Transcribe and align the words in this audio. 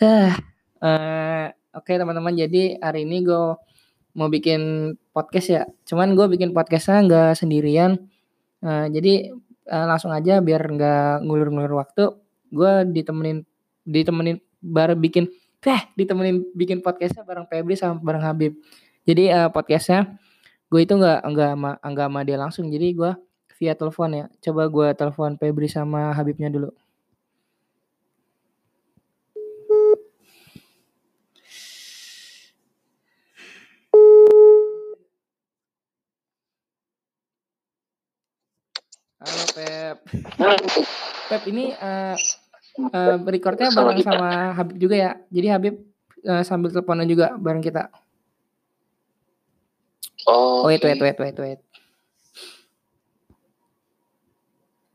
Hah, 0.00 0.32
eh, 0.80 1.46
oke 1.76 1.92
teman-teman. 1.92 2.32
Jadi 2.32 2.80
hari 2.80 3.04
ini 3.04 3.20
gue 3.20 3.44
mau 4.16 4.28
bikin 4.32 4.60
podcast 5.12 5.46
ya. 5.52 5.62
Cuman 5.84 6.16
gue 6.16 6.24
bikin 6.32 6.56
podcastnya 6.56 7.04
nggak 7.04 7.30
sendirian. 7.36 8.00
Eh, 8.64 8.86
jadi 8.96 9.12
eh, 9.68 9.86
langsung 9.90 10.08
aja 10.16 10.40
biar 10.40 10.62
nggak 10.64 11.28
ngulur-ngulur 11.28 11.74
waktu. 11.84 12.16
Gue 12.48 12.72
ditemenin 12.88 13.44
ditemenin 13.84 14.40
bareng 14.64 15.00
bikin 15.04 15.24
eh 15.68 15.82
ditemenin 15.98 16.48
bikin 16.56 16.80
podcastnya 16.80 17.22
bareng 17.28 17.44
Febri 17.52 17.76
sama 17.76 18.00
bareng 18.00 18.24
Habib. 18.24 18.52
Jadi 19.04 19.28
eh, 19.28 19.48
podcastnya 19.52 20.16
gue 20.72 20.80
itu 20.80 20.96
nggak 20.96 21.20
nggak 21.28 21.52
nggak 21.84 22.08
sama 22.08 22.20
dia 22.24 22.38
langsung. 22.40 22.72
Jadi 22.72 22.86
gue 22.96 23.12
via 23.60 23.76
telepon 23.76 24.10
ya. 24.16 24.24
Coba 24.40 24.62
gue 24.72 24.88
telepon 24.96 25.36
Febri 25.36 25.68
sama 25.68 26.16
Habibnya 26.16 26.48
dulu. 26.48 26.72
Halo 39.20 39.44
Pep. 39.52 39.96
Pep 41.28 41.42
ini 41.52 41.76
uh, 41.76 42.16
uh, 42.88 43.16
recordnya 43.28 43.68
bareng 43.68 44.00
sama 44.00 44.56
Habib 44.56 44.80
juga 44.80 44.96
ya. 44.96 45.12
Jadi 45.28 45.46
Habib 45.52 45.74
uh, 46.24 46.40
sambil 46.40 46.72
teleponan 46.72 47.04
juga 47.04 47.36
bareng 47.36 47.60
kita. 47.60 47.92
Oh, 50.24 50.64
Wait, 50.64 50.80
wait, 50.80 51.00
wait, 51.00 51.16
wait, 51.20 51.36
wait. 51.36 51.60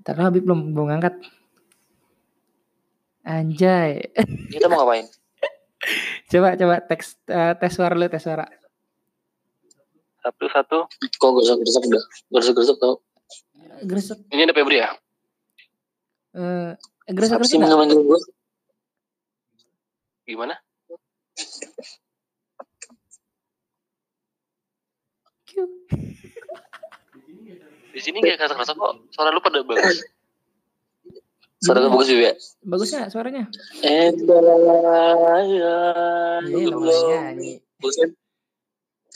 Ntar 0.01 0.17
Habib 0.17 0.41
belum 0.41 0.73
belum 0.73 0.89
ngangkat. 0.89 1.21
Anjay. 3.29 4.09
Kita 4.49 4.65
mau 4.73 4.81
ngapain? 4.81 5.05
coba 6.33 6.57
coba 6.57 6.75
teks 6.81 7.21
uh, 7.29 7.53
tes 7.61 7.69
suara 7.69 7.93
lu, 7.93 8.09
tes 8.09 8.25
suara. 8.25 8.49
Satu 10.25 10.45
satu. 10.49 10.77
Kok 11.21 11.29
gresek-gresek 11.37 11.93
udah? 11.93 12.03
Gresek-gresek 12.33 12.77
tau. 12.81 13.04
Gresek 13.85 14.19
Ini 14.27 14.41
ada 14.43 14.53
Febri 14.53 14.77
ya? 14.77 14.89
eh 16.35 16.73
Siapa 17.05 17.15
gresek 17.15 17.39
sih 17.47 17.57
gresek. 17.57 17.77
manggil 17.77 17.99
gue? 18.01 18.19
Gimana? 20.25 20.55
Di 27.93 27.99
sini 28.03 28.19
gak 28.19 28.37
kerasa-kerasa 28.37 28.73
kok. 28.75 28.91
Suara 29.13 29.31
lu 29.31 29.39
pada 29.39 29.63
bagus. 29.63 30.03
Suara 31.63 31.79
lu 31.79 31.89
bagus 31.89 32.07
juga. 32.11 32.31
Bagus 32.61 32.89
nggak 32.91 33.09
suaranya? 33.09 33.43
Eh, 33.81 34.11
Iya, 34.11 34.37
namanya 34.43 35.77
nyanyi. 36.43 36.67
Bagus 36.67 36.99
kan? 37.07 37.33
Bagus 37.79 37.95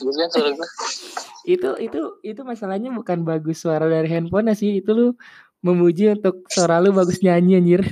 suara 0.00 0.50
gue? 0.52 0.68
Itu 1.44 1.76
itu 1.76 2.00
itu 2.24 2.40
masalahnya 2.42 2.88
bukan 2.90 3.22
bagus 3.22 3.60
suara 3.60 3.84
dari 3.86 4.08
handphone 4.08 4.52
sih. 4.56 4.80
Itu 4.80 4.90
lu 4.96 5.06
memuji 5.60 6.16
untuk 6.16 6.48
suara 6.48 6.80
lu 6.80 6.90
bagus 6.90 7.20
nyanyi 7.20 7.60
anjir. 7.60 7.82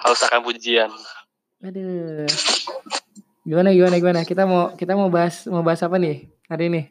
Haus 0.00 0.20
akan 0.24 0.40
pujian. 0.40 0.88
Aduh. 1.60 2.24
Gimana 3.44 3.72
gimana 3.72 3.96
gimana? 4.00 4.20
Kita 4.24 4.48
mau 4.48 4.72
kita 4.72 4.96
mau 4.96 5.12
bahas 5.12 5.44
mau 5.44 5.60
bahas 5.60 5.80
apa 5.84 6.00
nih 6.00 6.28
hari 6.48 6.72
ini? 6.72 6.82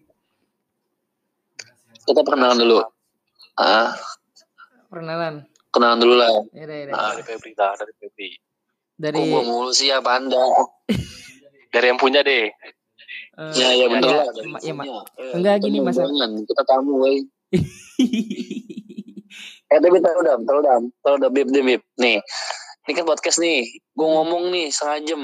Kita 2.06 2.22
perkenalan 2.22 2.58
dulu. 2.58 2.82
Ah, 3.58 3.94
Perkenalan. 4.90 5.46
kenalan 5.70 6.00
dulu 6.02 6.16
lah. 6.18 6.30
Ya 6.54 6.66
ya 6.66 6.90
udah. 6.90 6.94
Nah, 6.96 7.10
dari 7.14 7.24
Febri 7.26 7.52
dari 7.54 7.94
Febri. 8.02 8.30
Dari 9.00 9.16
Kok 9.16 9.26
gua 9.26 9.42
mulu 9.42 9.72
sih 9.72 9.88
apa 9.90 10.20
anda? 10.20 10.44
Dari 11.74 11.88
yang 11.88 11.96
punya 11.96 12.20
deh. 12.20 12.52
eh, 12.52 13.52
Ya, 13.56 13.72
ya 13.72 13.88
bener 13.88 14.04
ya, 14.06 14.18
lah. 14.20 14.28
ma- 14.46 14.84
ya, 14.84 15.00
Eh, 15.16 15.34
Enggak, 15.34 15.56
kita 15.58 15.66
gini, 15.66 15.78
Mas. 15.80 15.96
Jangan, 15.96 16.32
kita 16.44 16.64
tamu, 16.68 17.00
woi. 17.00 17.24
Eh, 19.70 19.78
tapi 19.78 20.02
tahu 20.02 20.20
dam, 20.26 20.42
tahu 20.44 20.60
dam, 20.60 20.82
tahu 21.00 21.16
dam, 21.16 21.30
bib, 21.30 21.46
bib. 21.48 21.78
Nih, 21.96 22.18
ini 22.82 22.92
kan 22.92 23.06
podcast 23.06 23.38
nih. 23.38 23.70
Gue 23.94 24.10
ngomong 24.10 24.50
nih 24.50 24.68
setengah 24.68 25.00
jam. 25.06 25.22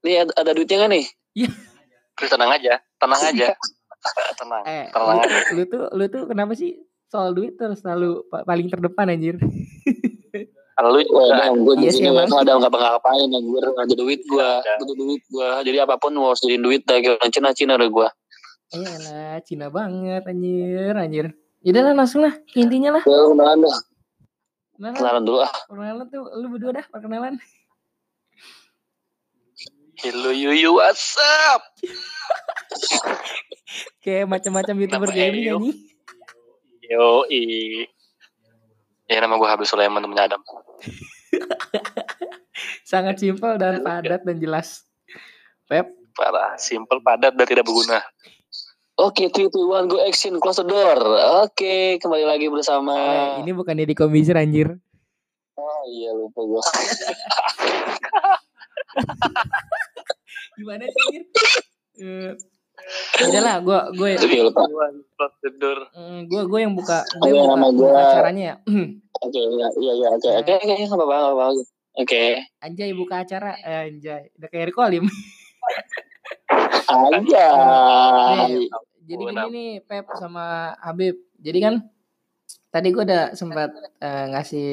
Nih 0.00 0.14
ada, 0.18 0.32
ada 0.34 0.50
duitnya 0.50 0.80
gak 0.80 0.90
nih? 0.90 1.04
Iya. 1.36 1.52
Terus 2.16 2.30
tenang 2.32 2.50
aja, 2.50 2.80
tenang 2.96 3.20
aja. 3.20 3.52
tenang, 4.40 4.62
eh, 4.64 4.88
tenang 4.88 5.12
lu, 5.12 5.20
aja. 5.20 5.38
lu 5.52 5.62
tuh 5.68 5.84
lu 5.92 6.04
tuh 6.08 6.24
kenapa 6.24 6.56
sih 6.56 6.80
soal 7.06 7.36
duit 7.36 7.54
terus 7.54 7.78
selalu 7.78 8.24
pa- 8.26 8.42
paling 8.42 8.66
terdepan 8.66 9.12
anjir? 9.12 9.36
Kalau 10.82 10.98
lu 10.98 11.06
juga 11.06 11.22
gue 11.54 11.74
Iya 11.78 11.78
di 11.78 11.86
sih, 11.94 12.02
sini 12.02 12.10
emang. 12.10 12.26
ada 12.34 12.58
nggak 12.58 12.72
bakal 12.74 12.88
ngapain 12.98 13.30
anjir, 13.30 13.62
ada 13.70 13.94
duit 13.94 14.20
gue, 14.26 14.42
Ada. 14.42 14.82
butuh 14.82 14.96
duit 14.98 15.22
gue. 15.30 15.48
Jadi 15.62 15.78
apa 15.78 15.94
pun 15.94 16.10
mau 16.10 16.34
harus 16.34 16.42
jadiin 16.42 16.58
duit 16.58 16.82
dah, 16.82 16.98
kayak 16.98 17.22
Cina 17.30 17.54
Cina 17.54 17.78
udah 17.78 17.86
gue. 17.86 18.08
Iya 18.74 18.94
lah, 18.98 19.34
Cina 19.46 19.70
banget 19.70 20.26
anjir, 20.26 20.94
anjir. 20.98 21.26
Yaudah 21.62 21.82
lah 21.86 21.94
langsung 21.94 22.26
lah, 22.26 22.34
intinya 22.58 22.98
lah. 22.98 23.02
Ya 23.06 23.14
kenalan 23.30 23.58
dah, 23.62 23.76
Kenalan, 24.74 24.94
kenalan 24.98 25.22
dulu 25.22 25.38
ah. 25.46 25.52
perkenalan 25.70 26.06
tuh 26.10 26.22
lu 26.34 26.46
berdua 26.50 26.70
dah 26.82 26.86
perkenalan. 26.90 27.34
Hello 30.02 30.34
Yuyu, 30.34 30.74
what's 30.74 31.14
up? 31.46 31.62
Kayak 34.02 34.26
macam-macam 34.26 34.74
youtuber 34.82 35.10
gaming 35.14 35.46
anjing. 35.46 35.78
Yo, 36.90 37.22
Ya 39.06 39.20
nama 39.20 39.36
gue 39.38 39.46
Habib 39.46 39.68
Sulaiman 39.68 40.02
temennya 40.02 40.26
Adam. 40.26 40.42
Sangat 42.90 43.18
simpel 43.18 43.56
dan 43.56 43.80
padat 43.80 44.22
dan 44.26 44.36
jelas. 44.38 44.84
Pep, 45.66 45.88
Parah, 46.12 46.60
simple, 46.60 47.00
padat, 47.00 47.32
dan 47.32 47.46
tidak 47.48 47.64
berguna. 47.64 48.04
Oke, 49.00 49.32
three, 49.32 49.48
two, 49.48 49.72
one, 49.72 49.88
go 49.88 49.96
action, 50.04 50.36
close 50.36 50.60
the 50.60 50.68
door. 50.68 51.00
Oke, 51.40 51.96
kembali 51.96 52.28
lagi 52.28 52.52
bersama. 52.52 52.92
eh, 52.92 53.40
ini 53.40 53.56
bukan 53.56 53.72
Deddy 53.72 53.96
Komisir 53.96 54.36
anjir. 54.36 54.76
Oh 55.56 55.82
iya 55.88 56.12
lupa 56.12 56.44
gue. 56.44 56.60
Gimana 60.60 60.84
sih 60.84 61.00
anjir? 61.08 61.24
Udah 63.24 63.40
lah, 63.40 63.56
gue 63.64 63.78
gue 63.96 64.08
lupa. 64.44 64.68
Close 65.16 65.36
the 65.40 65.50
door. 65.56 65.88
gue 66.28 66.42
gue 66.44 66.60
yang 66.60 66.76
buka 66.76 67.00
gue 67.24 67.32
yang 67.32 67.56
buka, 67.72 67.96
acaranya 67.96 68.44
ya. 68.44 68.56
Oke, 69.22 69.38
iya, 69.38 69.66
iya, 69.78 69.92
iya, 69.94 70.08
oke, 70.18 70.30
oke, 70.42 70.52
oke, 70.58 70.74
nggak 70.82 70.98
apa-apa, 70.98 71.14
nggak 71.14 71.34
apa-apa. 71.38 71.62
Oke, 71.92 72.22
Anjay 72.58 72.90
buka 72.96 73.22
acara, 73.22 73.54
Eh, 73.60 73.92
anjay. 73.92 74.32
Udah 74.34 74.48
kayak 74.50 74.66
Rico 74.72 74.80
Alim. 74.82 75.04
aja. 76.90 77.46
Nih, 78.34 78.66
jadi 79.06 79.22
gini 79.30 79.46
nih 79.52 79.70
Pep 79.86 80.06
sama 80.18 80.74
Habib. 80.82 81.22
Jadi 81.38 81.58
kan 81.62 81.74
tadi 82.74 82.88
gue 82.90 83.02
udah 83.04 83.34
sempat 83.38 83.70
eh, 84.02 84.24
ngasih 84.32 84.70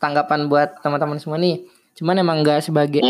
tanggapan 0.00 0.48
buat 0.48 0.80
teman-teman 0.80 1.20
semua 1.20 1.36
nih. 1.36 1.66
Cuman 1.96 2.16
emang 2.20 2.40
nggak 2.40 2.64
sebagai 2.64 3.00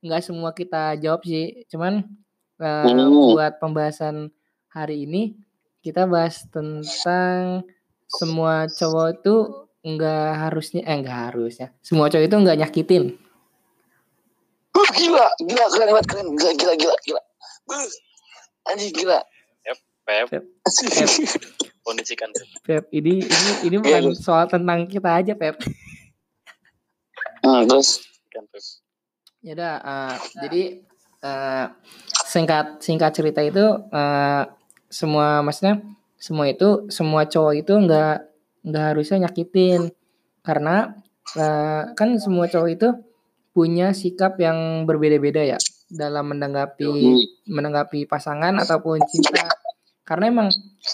nggak 0.00 0.20
Hmm, 0.24 0.28
semua 0.28 0.50
kita 0.56 0.96
jawab 0.96 1.20
sih. 1.24 1.68
Cuman 1.68 2.04
Hmm. 2.60 3.32
buat 3.32 3.56
pembahasan 3.56 4.28
hari 4.68 5.08
ini 5.08 5.32
kita 5.80 6.04
bahas 6.04 6.44
tentang 6.52 7.64
semua 8.10 8.66
cowok 8.66 9.06
itu 9.22 9.34
nggak 9.80 10.28
harusnya 10.46 10.82
eh 10.84 10.96
nggak 11.00 11.18
harusnya 11.30 11.72
semua 11.80 12.10
cowok 12.10 12.26
itu 12.26 12.36
nggak 12.36 12.58
nyakitin. 12.60 13.04
Uh, 14.70 14.90
gila, 14.94 15.26
gila, 15.42 15.66
keren 15.66 15.88
banget, 15.90 16.06
keren, 16.06 16.26
gila, 16.38 16.52
gila, 16.54 16.74
gila, 16.78 16.96
gila. 17.02 17.22
Uh, 17.74 17.86
anjing 18.70 18.94
gila. 18.94 19.18
Pep, 20.06 20.26
Pep. 20.30 20.44
kondisikan. 21.86 22.30
Pep 22.66 22.90
ini 22.90 23.22
ini 23.22 23.50
ini 23.66 23.76
bukan 23.78 24.14
soal 24.14 24.50
tentang 24.50 24.86
kita 24.90 25.10
aja 25.22 25.32
Pep. 25.38 25.58
Hmm, 27.42 27.64
terus, 27.66 28.02
Pep. 28.30 28.46
Ya 29.40 29.56
udah, 29.56 29.74
eh, 29.80 30.16
jadi 30.44 30.62
eh, 31.24 31.66
singkat 32.28 32.84
singkat 32.84 33.12
cerita 33.16 33.40
itu 33.40 33.64
eh, 33.90 34.42
semua 34.90 35.40
maksudnya 35.40 35.80
semua 36.20 36.52
itu 36.52 36.86
semua 36.92 37.24
cowok 37.24 37.54
itu 37.64 37.72
nggak 37.72 38.16
nggak 38.68 38.84
harusnya 38.92 39.26
nyakitin. 39.26 39.88
Karena 40.44 40.92
eh, 41.34 41.82
kan 41.96 42.08
semua 42.20 42.46
cowok 42.46 42.70
itu 42.70 42.88
punya 43.50 43.96
sikap 43.96 44.36
yang 44.38 44.84
berbeda-beda 44.86 45.56
ya 45.56 45.58
dalam 45.90 46.30
menanggapi 46.30 46.92
menanggapi 47.48 48.04
pasangan 48.04 48.60
ataupun 48.60 49.00
cinta. 49.08 49.48
Karena 50.04 50.28
emang 50.28 50.48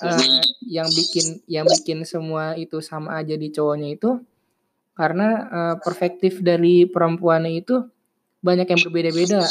eh, 0.07 0.41
yang 0.71 0.87
bikin 0.87 1.43
yang 1.51 1.67
bikin 1.67 2.07
semua 2.07 2.55
itu 2.55 2.79
sama 2.79 3.19
aja 3.19 3.35
di 3.35 3.51
cowoknya 3.51 3.99
itu 3.99 4.23
karena 4.95 5.29
eh, 5.51 5.75
perspektif 5.83 6.39
dari 6.41 6.87
perempuannya 6.87 7.53
itu 7.67 7.83
banyak 8.47 8.71
yang 8.71 8.81
berbeda-beda. 8.87 9.43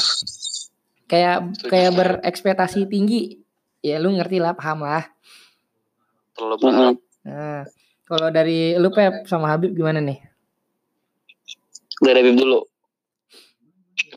Kayak 1.05 1.51
kayak 1.67 1.91
berekspektasi 1.93 2.87
tinggi. 2.87 3.43
Ya 3.85 4.01
lu 4.01 4.09
ngerti 4.17 4.41
lah 4.41 4.57
paham 4.57 4.81
lah 4.81 5.05
Terlalu 6.35 6.53
hmm, 6.53 6.61
berharap. 6.61 6.95
nah 7.23 7.63
kalau 8.05 8.27
dari 8.29 8.75
lu 8.75 8.91
Pep 8.91 9.23
sama 9.25 9.49
Habib 9.49 9.71
gimana 9.71 9.97
nih 9.97 10.19
dari 11.97 12.21
Bib 12.21 12.37
dulu 12.37 12.61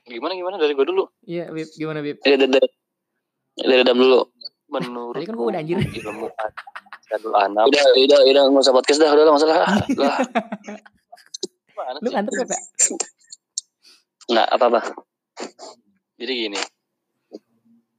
Gimana 0.09 0.33
gimana 0.33 0.57
dari 0.57 0.73
gue 0.73 0.83
dulu. 0.83 1.05
Iya, 1.23 1.53
Bib, 1.53 1.69
gimana 1.77 2.01
Bib? 2.01 2.17
dari 2.25 2.41
dari 2.41 2.69
dari 3.55 3.83
Dam 3.85 3.95
dulu 3.95 4.25
Menurut 4.69 5.15
Tadi 5.15 5.25
kan 5.25 5.35
gua 5.37 5.47
udah 5.49 5.61
anjir. 5.61 5.77
ilmu 5.81 6.29
Anam. 7.35 7.65
udah 7.65 7.83
udah 7.95 8.19
udah 8.23 8.43
nggak 8.49 8.63
usah 8.63 8.73
podcast 8.73 9.01
dah 9.01 9.11
udah 9.13 9.25
lah 9.25 9.33
masalah 9.33 9.57
lah 9.65 9.69
Lu 12.01 12.05
sih? 12.05 12.13
ngantuk 12.13 12.33
Beb, 12.35 12.49
ya? 12.49 12.59
nggak 14.29 14.49
apa 14.49 14.65
apa 14.67 14.81
Jadi 16.19 16.33
gini. 16.35 16.61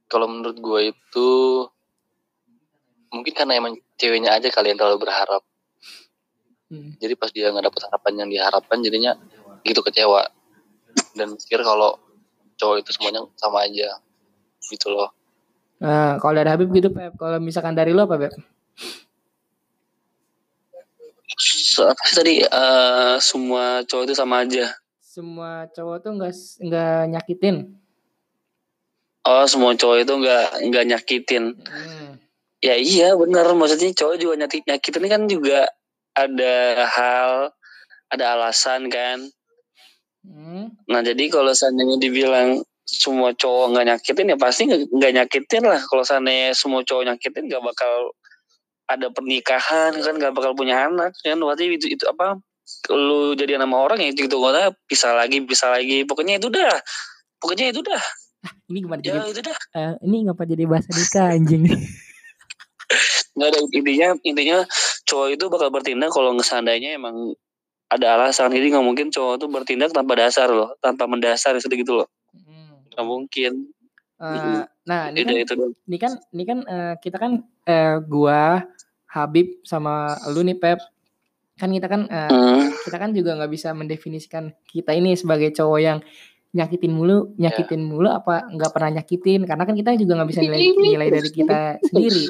Kalau 0.06 0.26
menurut 0.26 0.58
gue 0.58 0.80
itu 0.90 1.28
mungkin 3.08 3.32
karena 3.32 3.56
emang 3.56 3.78
ceweknya 4.00 4.40
aja 4.40 4.48
kalian 4.48 4.80
terlalu 4.80 5.04
berharap. 5.04 5.44
Hmm. 6.72 6.96
Jadi 6.96 7.12
pas 7.14 7.28
dia 7.28 7.52
nggak 7.52 7.68
dapet 7.68 7.80
harapan 7.84 8.12
yang 8.24 8.28
diharapkan 8.32 8.80
jadinya 8.80 9.12
gitu 9.60 9.84
kecewa. 9.84 10.24
Dan 11.12 11.36
mikir 11.36 11.60
kalau 11.60 12.00
cowok 12.56 12.80
itu 12.80 12.90
semuanya 12.96 13.20
sama 13.36 13.68
aja. 13.68 14.00
Gitu 14.64 14.88
loh. 14.88 15.12
Nah, 15.80 16.16
kalau 16.16 16.36
dari 16.36 16.48
Habib 16.48 16.68
gitu, 16.70 16.92
Pep. 16.92 17.16
Kalau 17.16 17.40
misalkan 17.40 17.72
dari 17.72 17.92
lu 17.92 18.04
apa, 18.04 18.16
Beb? 18.16 18.32
so, 21.40 21.88
apa 21.88 22.02
sih 22.04 22.16
tadi 22.16 22.34
Eh, 22.44 23.14
semua 23.18 23.80
cowok 23.82 24.04
itu 24.04 24.14
sama 24.14 24.44
aja 24.44 24.66
Semua 25.00 25.64
cowok 25.66 25.96
tuh 26.00 26.12
nggak 26.14 26.32
nggak 26.68 27.00
nyakitin. 27.08 27.56
oh 29.22 29.44
semua 29.44 29.72
cowok 29.72 29.96
itu 30.00 30.12
nggak 30.12 30.46
nggak 30.68 30.84
nyakitin 30.86 31.44
Hmm. 31.60 32.20
Ya 32.60 32.76
iya 32.76 33.16
benar. 33.16 33.48
Maksudnya 33.56 33.92
cowok 33.96 34.16
juga 34.20 34.34
nyakit 34.46 34.62
nyakitin 34.68 35.04
kan 35.08 35.22
juga 35.26 35.68
ada 36.14 36.86
hal 36.86 37.32
ada 38.12 38.24
alasan 38.36 38.88
kan. 38.92 39.28
Hmm. 40.20 40.76
nah 40.84 41.00
jadi 41.00 41.32
kalau 41.32 41.48
seandainya 41.56 41.96
dibilang 41.96 42.60
semua 42.84 43.32
cowok 43.32 43.72
nggak 43.72 43.86
nyakitin 43.88 44.26
ya 44.28 44.36
pasti 44.36 44.62
nggak 44.68 45.12
nyakitin 45.16 45.64
lah. 45.64 45.80
Kalau 45.80 46.04
seandainya 46.04 46.52
semua 46.52 46.84
cowok 46.84 47.08
nyakitin 47.08 47.48
nggak 47.48 47.64
bakal 47.64 48.12
ada 48.90 49.06
pernikahan 49.08 49.96
kan 49.96 50.14
nggak 50.20 50.34
bakal 50.36 50.52
punya 50.52 50.90
anak 50.90 51.16
kan. 51.24 51.40
Berarti 51.40 51.72
itu, 51.72 51.86
itu 51.88 52.04
apa 52.04 52.36
lu 52.92 53.34
jadi 53.34 53.58
nama 53.58 53.80
orang 53.80 54.04
ya 54.04 54.12
itu 54.12 54.28
gitu. 54.28 54.36
Bisa 54.84 55.16
lagi 55.16 55.40
bisa 55.40 55.72
lagi. 55.72 56.04
Pokoknya 56.04 56.36
itu 56.36 56.52
dah. 56.52 56.76
Pokoknya 57.40 57.72
itu 57.72 57.80
dah. 57.80 58.02
Ini 58.68 58.78
gimana 58.84 59.00
ya 59.00 59.20
jadi? 59.20 59.32
itu 59.32 59.40
dah. 59.44 59.58
Eh, 59.76 59.94
ini 60.04 60.16
ngapa 60.28 60.42
jadi 60.44 60.64
bahasa 60.68 60.90
nikah 60.92 61.32
anjing? 61.32 61.64
nggak 63.38 63.48
ada 63.54 63.58
intinya 63.72 64.08
intinya 64.26 64.58
cowok 65.06 65.28
itu 65.38 65.44
bakal 65.46 65.68
bertindak 65.70 66.10
kalau 66.10 66.34
seandainya 66.42 66.98
emang 66.98 67.34
ada 67.90 68.18
alasan 68.18 68.50
jadi 68.54 68.78
nggak 68.78 68.86
mungkin 68.86 69.06
cowok 69.10 69.42
itu 69.42 69.46
bertindak 69.46 69.90
tanpa 69.90 70.14
dasar 70.18 70.50
loh 70.50 70.74
tanpa 70.78 71.06
mendasar 71.10 71.54
seperti 71.58 71.82
gitu 71.86 72.02
loh 72.04 72.08
Hmm. 72.30 72.86
nggak 72.94 73.06
mungkin 73.06 73.52
Eh, 74.20 74.62
nah, 74.84 75.08
ini 75.08 75.24
kan, 75.24 75.32
itu 75.32 75.54
ini 75.88 75.96
kan, 75.96 76.12
ini 76.36 76.44
kan 76.44 76.58
eh, 76.68 76.94
kita 77.00 77.16
kan 77.16 77.40
eh, 77.64 77.96
gua, 78.04 78.60
Habib 79.08 79.64
sama 79.64 80.20
lu 80.28 80.44
nih 80.44 80.60
Pep. 80.60 80.76
Kan 81.56 81.72
kita 81.72 81.88
kan 81.88 82.04
eh, 82.04 82.28
Hmm. 82.28 82.68
kita 82.84 82.96
kan 83.00 83.16
juga 83.16 83.40
nggak 83.40 83.48
bisa 83.48 83.72
mendefinisikan 83.72 84.52
kita 84.68 84.92
ini 84.92 85.16
sebagai 85.16 85.56
cowok 85.56 85.80
yang 85.80 85.98
nyakitin 86.52 86.92
mulu, 86.92 87.32
nyakitin 87.40 87.80
mulu 87.80 88.12
apa 88.12 88.44
nggak 88.52 88.72
pernah 88.76 89.00
nyakitin 89.00 89.48
karena 89.48 89.64
kan 89.64 89.72
kita 89.72 89.96
juga 89.96 90.20
nggak 90.20 90.28
bisa 90.28 90.40
nilai, 90.44 90.60
nilai 90.68 91.08
dari 91.08 91.30
kita 91.32 91.60
sendiri. 91.80 92.24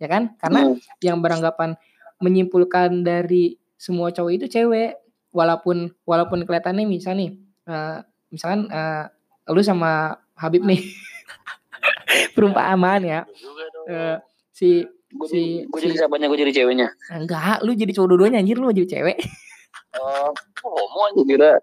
Ya 0.00 0.06
kan? 0.06 0.32
Karena 0.34 0.66
Hmm. 0.66 0.80
yang 0.98 1.20
beranggapan 1.20 1.76
menyimpulkan 2.18 3.00
dari 3.00 3.54
semua 3.76 4.08
cowok 4.08 4.32
itu 4.34 4.46
cewek. 4.48 4.96
Walaupun 5.30 5.94
walaupun 6.02 6.42
kelihatannya 6.42 6.84
misal 6.84 7.14
nih 7.14 7.36
eh, 7.64 7.98
misalkan 8.28 8.66
eh, 8.66 9.04
lu 9.46 9.60
sama 9.60 10.10
Habib 10.34 10.64
nih 10.64 10.80
perumpamaan 12.34 13.02
ya. 13.02 13.20
Eh, 13.86 14.16
si 14.50 14.82
gue 15.10 15.26
Si- 15.26 15.62
gue 15.64 15.78
jadi 15.80 15.92
si- 15.92 15.98
siapanya 15.98 16.26
gue 16.26 16.38
jadi 16.38 16.52
ceweknya? 16.54 16.88
Enggak 17.10 17.60
lu 17.60 17.72
jadi 17.72 17.92
cowok 17.92 18.08
dua-duanya 18.08 18.38
anjir. 18.38 18.56
Lu 18.56 18.70
jadi 18.70 18.88
cewek. 18.90 19.18
Oh, 19.90 20.30
homo 20.62 21.10
gue 21.16 21.34
kira 21.34 21.58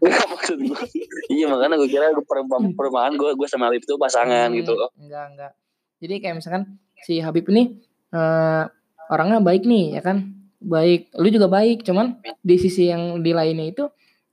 maksud 0.00 0.56
gue 0.56 0.80
iya 1.28 1.44
makanya 1.44 1.76
gue 1.76 1.88
kira 1.88 2.08
gue 2.08 2.24
perumpamaan 2.24 3.12
gue 3.12 3.32
gue 3.32 3.44
sama 3.44 3.68
Alif 3.68 3.84
itu 3.84 3.96
pasangan 3.96 4.48
Hmm, 4.48 4.56
gitu 4.56 4.72
loh. 4.72 4.88
enggak 4.96 5.24
enggak. 5.28 5.52
Jadi 6.00 6.14
kayak 6.18 6.34
misalkan 6.36 6.62
si 7.06 7.22
Habib 7.22 7.46
ini 7.54 7.78
eh, 8.10 8.64
orangnya 9.06 9.38
baik 9.38 9.62
nih 9.62 9.94
ya 9.94 10.02
kan? 10.02 10.34
Baik. 10.58 11.14
Lu 11.14 11.30
juga 11.30 11.46
baik 11.46 11.86
cuman 11.86 12.18
di 12.42 12.56
sisi 12.58 12.90
yang 12.90 13.22
di 13.22 13.30
lainnya 13.30 13.70
itu 13.70 13.84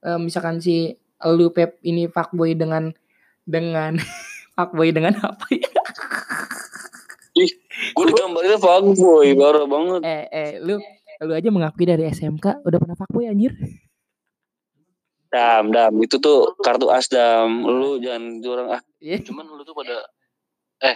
eh, 0.01 0.17
misalkan 0.17 0.57
si 0.57 0.89
lu 1.29 1.53
Pep 1.53 1.77
ini 1.85 2.09
fuckboy 2.09 2.57
dengan 2.57 2.89
dengan 3.45 4.01
fuckboy 4.57 4.89
dengan 4.89 5.13
apa 5.21 5.45
ya? 5.53 5.69
Gue 7.93 8.05
digambarinnya 8.09 8.57
fuckboy 8.57 9.37
parah 9.37 9.65
banget. 9.69 10.01
Eh 10.01 10.23
eh 10.33 10.51
lu 10.57 10.81
lu 11.23 11.33
aja 11.37 11.49
mengakui 11.53 11.85
dari 11.85 12.09
SMK 12.09 12.65
udah 12.65 12.77
pernah 12.81 12.97
fuckboy 12.97 13.29
anjir. 13.29 13.53
Dam 15.33 15.73
dam 15.73 15.93
itu 15.97 16.21
tuh 16.21 16.53
kartu 16.61 16.93
as 16.93 17.09
dam 17.09 17.65
lu 17.65 17.97
jangan 17.97 18.37
curang 18.37 18.69
ah. 18.69 18.81
Iya. 19.01 19.17
cuman 19.25 19.49
lu 19.49 19.65
tuh 19.65 19.73
pada 19.73 19.97
eh? 20.85 20.93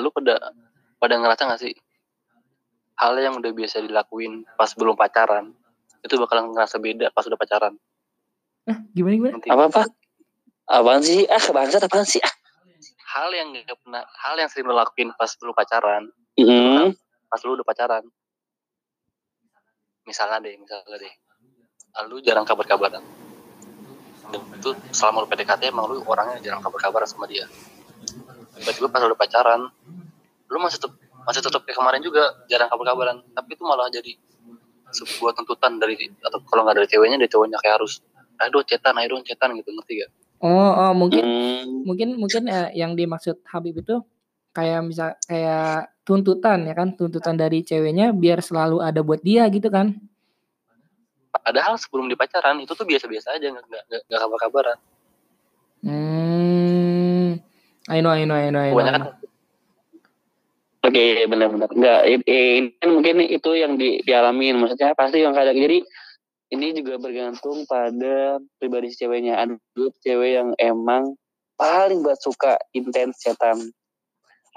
Lu 0.00 0.08
pada 0.14 0.52
pada 0.96 1.14
ngerasa 1.18 1.50
gak 1.52 1.60
sih 1.60 1.74
hal 3.02 3.18
yang 3.18 3.34
udah 3.36 3.50
biasa 3.50 3.82
dilakuin 3.82 4.46
pas 4.54 4.70
belum 4.78 4.94
pacaran 4.94 5.52
itu 6.02 6.14
bakal 6.18 6.50
ngerasa 6.50 6.82
beda 6.82 7.14
pas 7.14 7.22
udah 7.22 7.38
pacaran? 7.38 7.78
Gimana 8.90 9.14
gimana? 9.14 9.32
Nanti. 9.38 9.48
Apa 9.50 9.62
apa 9.70 9.82
apaan 10.66 11.02
sih? 11.02 11.26
Ah 11.30 11.38
bangsat 11.38 11.82
apaan 11.86 12.02
sih? 12.02 12.18
Ah. 12.18 12.34
Hal 13.14 13.30
yang 13.30 13.54
gak 13.54 13.78
pernah 13.78 14.02
hal 14.02 14.34
yang 14.34 14.50
sering 14.50 14.66
lo 14.66 14.74
lakuin 14.74 15.14
pas 15.14 15.30
belum 15.38 15.54
pacaran 15.54 16.10
Hmm. 16.32 16.96
pas 17.28 17.40
lu 17.44 17.60
udah 17.60 17.66
pacaran. 17.66 18.02
Misalnya 20.08 20.40
deh 20.40 20.56
misalnya 20.56 20.96
deh. 20.96 21.14
Lu 22.08 22.24
jarang 22.24 22.48
kabar-kabaran. 22.48 23.04
Itu 24.32 24.72
selama 24.96 25.22
lu 25.22 25.28
PDKT 25.28 25.68
emang 25.68 25.92
lu 25.92 26.00
orangnya 26.08 26.40
jarang 26.40 26.64
kabar-kabaran 26.64 27.04
sama 27.04 27.28
dia 27.28 27.44
tiba-tiba 28.62 28.88
pas 28.88 29.02
udah 29.02 29.18
pacaran 29.18 29.60
lu 30.48 30.58
masih 30.62 30.78
tetap 30.78 30.94
masih 31.26 31.42
tetap 31.42 31.62
kayak 31.66 31.78
kemarin 31.78 32.02
juga 32.02 32.22
jarang 32.46 32.70
kabar-kabaran 32.70 33.18
tapi 33.34 33.58
itu 33.58 33.62
malah 33.66 33.90
jadi 33.90 34.14
sebuah 34.92 35.32
tuntutan 35.34 35.80
dari 35.82 35.96
atau 36.22 36.38
kalau 36.46 36.62
nggak 36.62 36.78
dari 36.78 36.88
ceweknya 36.88 37.16
dari 37.18 37.30
cowoknya 37.32 37.58
kayak 37.58 37.80
harus 37.80 38.04
aduh 38.38 38.62
cetan 38.62 38.94
ayo 39.00 39.16
dong 39.16 39.24
cetan 39.24 39.54
gitu 39.56 39.70
ngerti 39.72 40.02
gak 40.04 40.10
oh 40.44 40.70
oh 40.78 40.92
mungkin 40.92 41.24
Hmm. 41.62 41.86
mungkin 41.86 42.18
mungkin 42.18 42.50
eh, 42.50 42.74
yang 42.74 42.98
dimaksud 42.98 43.42
Habib 43.46 43.82
itu 43.82 44.02
kayak 44.52 44.80
misal 44.84 45.14
kayak 45.24 45.94
tuntutan 46.02 46.66
ya 46.66 46.74
kan 46.74 46.92
tuntutan 46.98 47.38
dari 47.38 47.62
ceweknya 47.62 48.10
biar 48.12 48.42
selalu 48.42 48.82
ada 48.82 49.00
buat 49.00 49.22
dia 49.22 49.46
gitu 49.48 49.70
kan? 49.70 49.94
Padahal 51.32 51.78
sebelum 51.80 52.10
di 52.10 52.18
pacaran 52.18 52.60
itu 52.60 52.74
tuh 52.76 52.84
biasa-biasa 52.84 53.38
aja 53.38 53.46
nggak 53.48 53.64
nggak 54.10 54.20
kabar-kabaran 54.20 54.76
I 57.90 57.98
know 57.98 58.14
I 58.14 58.22
know 58.22 58.38
I 58.38 58.50
know 58.50 58.62
I 58.62 58.70
know, 58.70 58.78
kebanyakan. 58.78 59.22
Oke, 60.82 61.30
benar-benar. 61.30 61.70
Enggak, 61.70 62.00
ini 62.10 62.74
kan 62.82 62.90
mungkin 62.90 63.22
itu 63.22 63.50
yang 63.54 63.78
di, 63.78 64.02
dialamin. 64.02 64.58
Maksudnya 64.58 64.98
pasti 64.98 65.22
yang 65.22 65.30
kadang 65.30 65.54
jadi 65.54 65.78
ini 66.52 66.66
juga 66.74 66.98
bergantung 66.98 67.62
pada 67.70 68.42
pribadi 68.58 68.90
si 68.90 69.06
ceweknya. 69.06 69.38
Ada 69.38 69.54
juga 69.78 69.94
cewek 70.02 70.30
yang 70.34 70.48
emang 70.58 71.14
paling 71.54 72.02
buat 72.02 72.18
suka 72.18 72.58
intens 72.74 73.22
setan. 73.22 73.62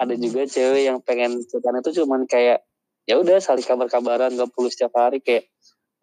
Ada 0.02 0.18
juga 0.18 0.50
cewek 0.50 0.82
yang 0.90 0.98
pengen 0.98 1.46
setan 1.46 1.78
itu 1.78 2.02
cuman 2.02 2.26
kayak 2.26 2.66
ya 3.06 3.22
udah 3.22 3.38
saling 3.38 3.62
kabar-kabaran 3.62 4.34
gak 4.34 4.50
perlu 4.50 4.66
setiap 4.66 4.98
hari 4.98 5.22
kayak 5.22 5.46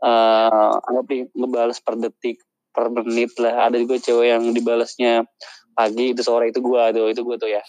eh 0.04 0.72
anggap 0.88 1.06
nih 1.08 1.28
ngebales 1.36 1.80
per 1.84 1.96
detik 2.00 2.40
per 2.76 2.92
menit 2.92 3.36
lah 3.40 3.68
ada 3.72 3.80
juga 3.80 4.00
cewek 4.00 4.28
yang 4.36 4.44
dibalasnya 4.52 5.28
pagi 5.74 6.14
itu 6.16 6.22
sore 6.22 6.50
itu 6.54 6.62
gua 6.64 6.90
tuh 6.96 7.10
itu 7.12 7.22
gua 7.26 7.36
tuh 7.38 7.50
ya. 7.52 7.62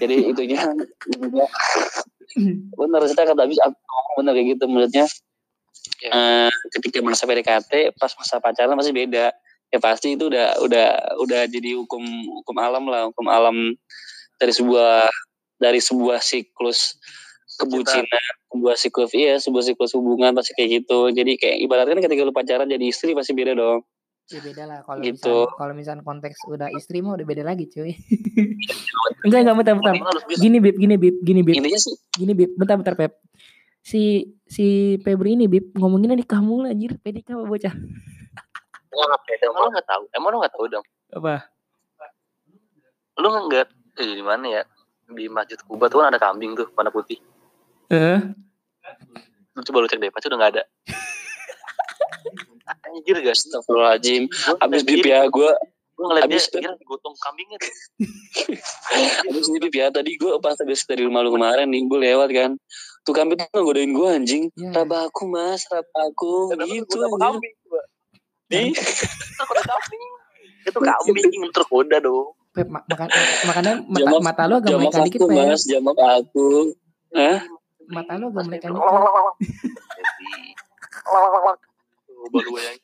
Jadi 0.00 0.14
itunya 0.34 0.60
bener 2.74 3.00
kita 3.06 3.22
kata 3.30 3.40
habis 3.46 3.58
bener 4.18 4.32
kayak 4.34 4.48
gitu 4.58 4.64
maksudnya 4.66 5.06
Ya. 6.00 6.10
eh, 6.48 6.50
ketika 6.80 7.04
masa 7.04 7.28
PDKT 7.28 7.92
pas 8.00 8.12
masa 8.16 8.40
pacaran 8.40 8.76
masih 8.76 8.92
beda. 8.96 9.32
Ya 9.72 9.78
pasti 9.82 10.14
itu 10.14 10.30
udah 10.30 10.56
udah 10.64 10.88
udah 11.20 11.42
jadi 11.50 11.76
hukum 11.76 12.00
hukum 12.40 12.56
alam 12.62 12.86
lah 12.88 13.10
hukum 13.10 13.26
alam 13.28 13.74
dari 14.38 14.52
sebuah 14.54 15.10
dari 15.60 15.80
sebuah 15.82 16.22
siklus 16.22 16.96
kebucinan 17.60 18.24
sebuah 18.54 18.76
siklus 18.78 19.10
iya 19.14 19.34
sebuah 19.42 19.64
siklus 19.66 19.92
hubungan 19.98 20.32
pasti 20.36 20.54
kayak 20.56 20.84
gitu. 20.84 21.10
Jadi 21.12 21.32
kayak 21.36 21.56
ibaratnya 21.68 22.00
ketika 22.00 22.22
lu 22.24 22.32
pacaran 22.32 22.68
jadi 22.70 22.84
istri 22.86 23.12
pasti 23.12 23.34
beda 23.36 23.52
dong 23.56 23.82
ya 24.24 24.40
beda 24.40 24.62
lah 24.64 24.78
kalau 24.84 25.00
Gitu. 25.04 25.20
misal 25.20 25.52
kalau 25.56 25.72
misal 25.76 25.94
konteks 26.00 26.38
udah 26.48 26.68
istri 26.72 27.04
mah 27.04 27.16
udah 27.16 27.26
beda 27.28 27.42
lagi 27.44 27.68
cuy. 27.68 27.92
Enggak 29.24 29.40
enggak 29.44 29.56
bentar 29.60 29.74
bentar. 29.76 29.94
Gini 30.36 30.58
bib 30.60 30.76
gini 30.76 30.96
bib 30.96 31.16
gini 31.24 31.40
bib. 31.44 31.54
Intinya 31.56 31.80
sih 31.80 31.94
gini 32.16 32.32
bib 32.32 32.56
bentar 32.56 32.76
bentar 32.80 32.96
pep 32.96 33.20
si 33.84 34.32
si 34.48 34.96
Febri 35.04 35.36
ini 35.36 35.44
bib 35.48 35.76
ngomonginnya 35.76 36.16
nikah 36.16 36.40
mulu 36.40 36.68
anjir. 36.68 36.96
PDK 37.00 37.36
apa 37.36 37.44
bocah. 37.44 37.74
Emang 38.94 39.60
lu 39.66 39.68
nggak 39.74 39.88
tahu? 39.88 40.02
Emang 40.14 40.28
lu 40.32 40.36
nggak 40.40 40.54
tahu? 40.54 40.64
Dong? 40.70 40.84
Apa? 41.12 41.50
lu 43.14 43.28
nggak 43.30 43.66
eh, 44.00 44.14
di 44.18 44.24
mana 44.24 44.46
ya? 44.60 44.62
Di 45.04 45.28
masjid 45.28 45.60
Kuba 45.60 45.86
tuh 45.92 46.00
kan 46.02 46.10
ada 46.12 46.18
kambing 46.18 46.56
tuh 46.56 46.66
warna 46.74 46.90
putih. 46.90 47.20
Eh, 47.92 48.18
lu 49.54 49.60
coba 49.62 49.78
lu 49.84 49.88
cek 49.88 50.00
deh 50.02 50.10
pasti 50.10 50.26
udah 50.26 50.38
nggak 50.38 50.52
ada 50.58 50.62
anjir 52.66 53.16
guys 53.18 53.40
Astagfirullahaladzim. 53.42 54.22
Abis 54.58 54.80
Iya. 54.82 54.88
BPA 54.94 55.20
gue, 55.28 55.50
gue 55.94 56.04
ngeliat 56.04 56.24
dia 56.24 56.36
Abis- 56.36 56.48
kira 56.48 56.72
digotong 56.74 57.14
kambingnya 57.18 57.56
tuh 57.56 57.72
abis 59.28 59.46
ini 59.46 59.58
BPA 59.60 59.88
tadi 59.90 60.14
gue 60.14 60.32
pas 60.38 60.54
habis 60.54 60.82
dari 60.82 61.02
rumah 61.02 61.20
lu 61.20 61.30
kemarin 61.30 61.66
nih, 61.66 61.82
gue 61.82 61.98
lewat 62.02 62.28
kan. 62.30 62.50
Tuh 63.02 63.12
kambing 63.12 63.36
tuh 63.44 63.52
ngegodain 63.54 63.90
gue 63.90 64.08
anjing. 64.08 64.44
ya. 64.54 64.72
Raba 64.74 65.06
aku 65.06 65.26
mas, 65.26 65.62
raba 65.66 66.00
aku. 66.04 66.50
Tapi 66.50 66.80
gitu 66.80 66.96
anjing. 66.98 67.18
kambing 67.18 67.54
Di, 68.44 68.60
kambing 69.56 70.02
itu 70.64 70.78
kambing 70.78 71.50
tergoda 71.50 71.96
dong 71.98 72.32
Pep, 72.50 72.68
ma- 72.70 72.84
makan, 72.86 73.08
makanya 73.44 73.72
mata, 73.82 73.98
Jamak- 74.00 74.22
mata 74.22 74.42
lu 74.46 74.54
agak 74.54 74.70
jamak 74.70 74.82
melekan 74.86 75.02
dikit, 75.04 75.18
aku 75.18 75.26
Pep. 75.26 75.36
mas, 75.42 75.62
jamak 75.66 75.98
aku. 75.98 76.48
Hah? 77.10 77.38
Mata 77.84 78.12
lu 78.14 78.24
agak 78.30 78.44
melekan 78.46 78.70
dikit. 78.70 78.94
Tuh, 82.24 82.32
baru 82.32 82.56
yang 82.56 82.76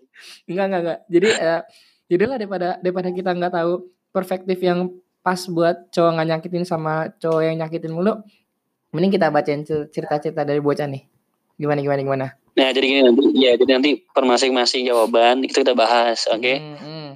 Enggak, 0.44 0.64
enggak, 0.68 0.80
enggak. 0.84 0.98
Jadi 1.08 1.28
eh 1.32 1.62
jadi 2.10 2.22
lah 2.26 2.36
daripada 2.36 2.68
daripada 2.82 3.08
kita 3.14 3.30
nggak 3.32 3.52
tahu 3.54 3.72
perspektif 4.10 4.58
yang 4.60 4.90
pas 5.20 5.40
buat 5.46 5.88
cowok 5.94 6.10
nggak 6.16 6.28
nyakitin 6.34 6.64
sama 6.66 7.08
cowok 7.22 7.40
yang 7.46 7.56
nyakitin 7.60 7.92
mulu, 7.94 8.20
mending 8.90 9.12
kita 9.14 9.30
bacain 9.30 9.62
cer- 9.62 9.88
cerita-cerita 9.88 10.42
dari 10.42 10.58
bocah 10.58 10.90
nih. 10.90 11.06
Gimana 11.60 11.78
gimana 11.84 12.00
gimana? 12.02 12.26
Nah 12.56 12.68
jadi 12.74 12.86
gini 12.88 13.00
nanti, 13.06 13.22
ya 13.36 13.52
jadi 13.54 13.72
nanti 13.78 13.90
per 14.10 14.24
masing-masing 14.26 14.88
jawaban 14.88 15.44
itu 15.46 15.62
kita 15.62 15.76
bahas, 15.76 16.26
oke? 16.26 16.54
Hmm, 16.56 16.76
hmm. 16.76 17.08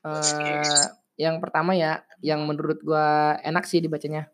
Eh, 0.00 0.84
yang 1.20 1.42
pertama 1.42 1.76
ya, 1.76 2.00
yang 2.24 2.46
menurut 2.46 2.80
gua 2.80 3.36
enak 3.42 3.66
sih 3.66 3.82
dibacanya. 3.82 4.30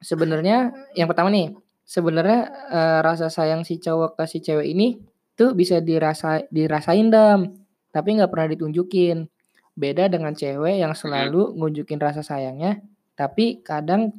Sebenarnya 0.00 0.70
yang 0.94 1.08
pertama 1.10 1.32
nih, 1.32 1.56
sebenarnya 1.82 2.40
eh, 2.70 2.98
rasa 3.02 3.26
sayang 3.26 3.66
si 3.66 3.82
cowok 3.82 4.22
ke 4.22 4.24
si 4.30 4.38
cewek 4.38 4.70
ini 4.70 5.02
tuh 5.36 5.52
bisa 5.52 5.78
dirasa 5.84 6.42
dirasain 6.48 7.12
dam, 7.12 7.54
tapi 7.92 8.16
nggak 8.16 8.32
pernah 8.32 8.48
ditunjukin. 8.56 9.28
Beda 9.76 10.08
dengan 10.08 10.32
cewek 10.32 10.80
yang 10.80 10.96
selalu 10.96 11.52
ngunjukin 11.52 12.00
rasa 12.00 12.24
sayangnya, 12.24 12.80
tapi 13.12 13.60
kadang 13.60 14.16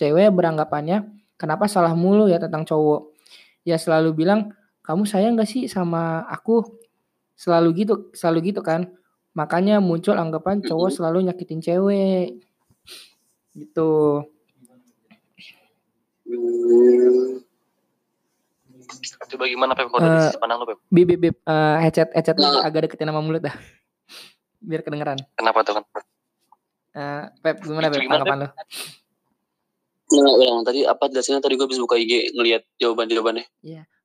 cewek 0.00 0.32
beranggapannya 0.32 1.04
kenapa 1.36 1.68
salah 1.68 1.92
mulu 1.92 2.28
ya 2.32 2.40
tentang 2.40 2.64
cowok. 2.64 3.12
Ya 3.68 3.76
selalu 3.76 4.16
bilang 4.16 4.56
kamu 4.86 5.02
sayang 5.04 5.36
gak 5.36 5.50
sih 5.50 5.66
sama 5.66 6.24
aku? 6.30 6.64
Selalu 7.36 7.84
gitu, 7.84 7.94
selalu 8.16 8.54
gitu 8.54 8.64
kan. 8.64 8.88
Makanya 9.36 9.82
muncul 9.84 10.16
anggapan 10.16 10.64
cowok 10.64 10.94
selalu 10.94 11.28
nyakitin 11.28 11.60
cewek. 11.60 12.40
Gitu. 13.52 13.92
Hmm, 16.26 17.45
coba 19.26 19.44
gimana 19.46 19.72
Pep 19.72 19.88
kalau 19.88 19.98
Eh, 19.98 20.08
dari 20.08 20.22
sisi 20.24 20.38
pandang 20.38 20.58
lu 20.58 20.66
Pep 20.66 20.78
Bib, 20.86 21.06
bib, 21.06 21.18
bib. 21.20 21.36
Eh, 21.40 21.76
headset, 21.80 22.08
headset 22.12 22.36
lu 22.36 22.44
Nah. 22.44 22.62
agak 22.62 22.86
deketin 22.86 23.06
sama 23.06 23.20
mulut 23.20 23.42
dah. 23.42 23.54
Biar 24.68 24.80
kedengeran. 24.80 25.18
kenapa 25.34 25.62
tuh 25.62 25.74
kan 25.76 25.84
Eh, 26.92 27.22
Pep, 27.40 27.56
gimana 27.60 27.86
Pep 27.86 28.00
gimana, 28.00 28.22
tanggapan 28.22 28.38
lu? 28.38 28.48
Nah, 30.06 30.32
ulang 30.32 30.62
tadi 30.62 30.80
apa 30.82 31.04
jelasinnya 31.06 31.42
tadi 31.42 31.54
gue 31.54 31.66
bisa 31.66 31.82
buka 31.82 31.94
IG 31.94 32.32
ngelihat 32.32 32.62
jawaban-jawabannya. 32.78 33.44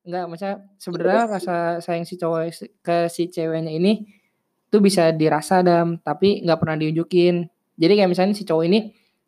Enggak, 0.02 0.24
maksudnya 0.26 0.56
sebenarnya 0.76 1.24
rasa 1.30 1.56
sayang 1.78 2.04
si 2.04 2.18
cowok 2.18 2.42
ke 2.82 3.06
si 3.08 3.30
ceweknya 3.30 3.70
ini 3.70 4.10
tuh 4.68 4.82
bisa 4.82 5.14
dirasa 5.14 5.62
dam, 5.62 6.02
tapi 6.02 6.42
nggak 6.42 6.58
pernah 6.58 6.74
diunjukin. 6.76 7.46
Jadi 7.78 7.94
kayak 7.94 8.10
misalnya 8.10 8.34
si 8.34 8.42
cowok 8.42 8.66
ini 8.66 8.80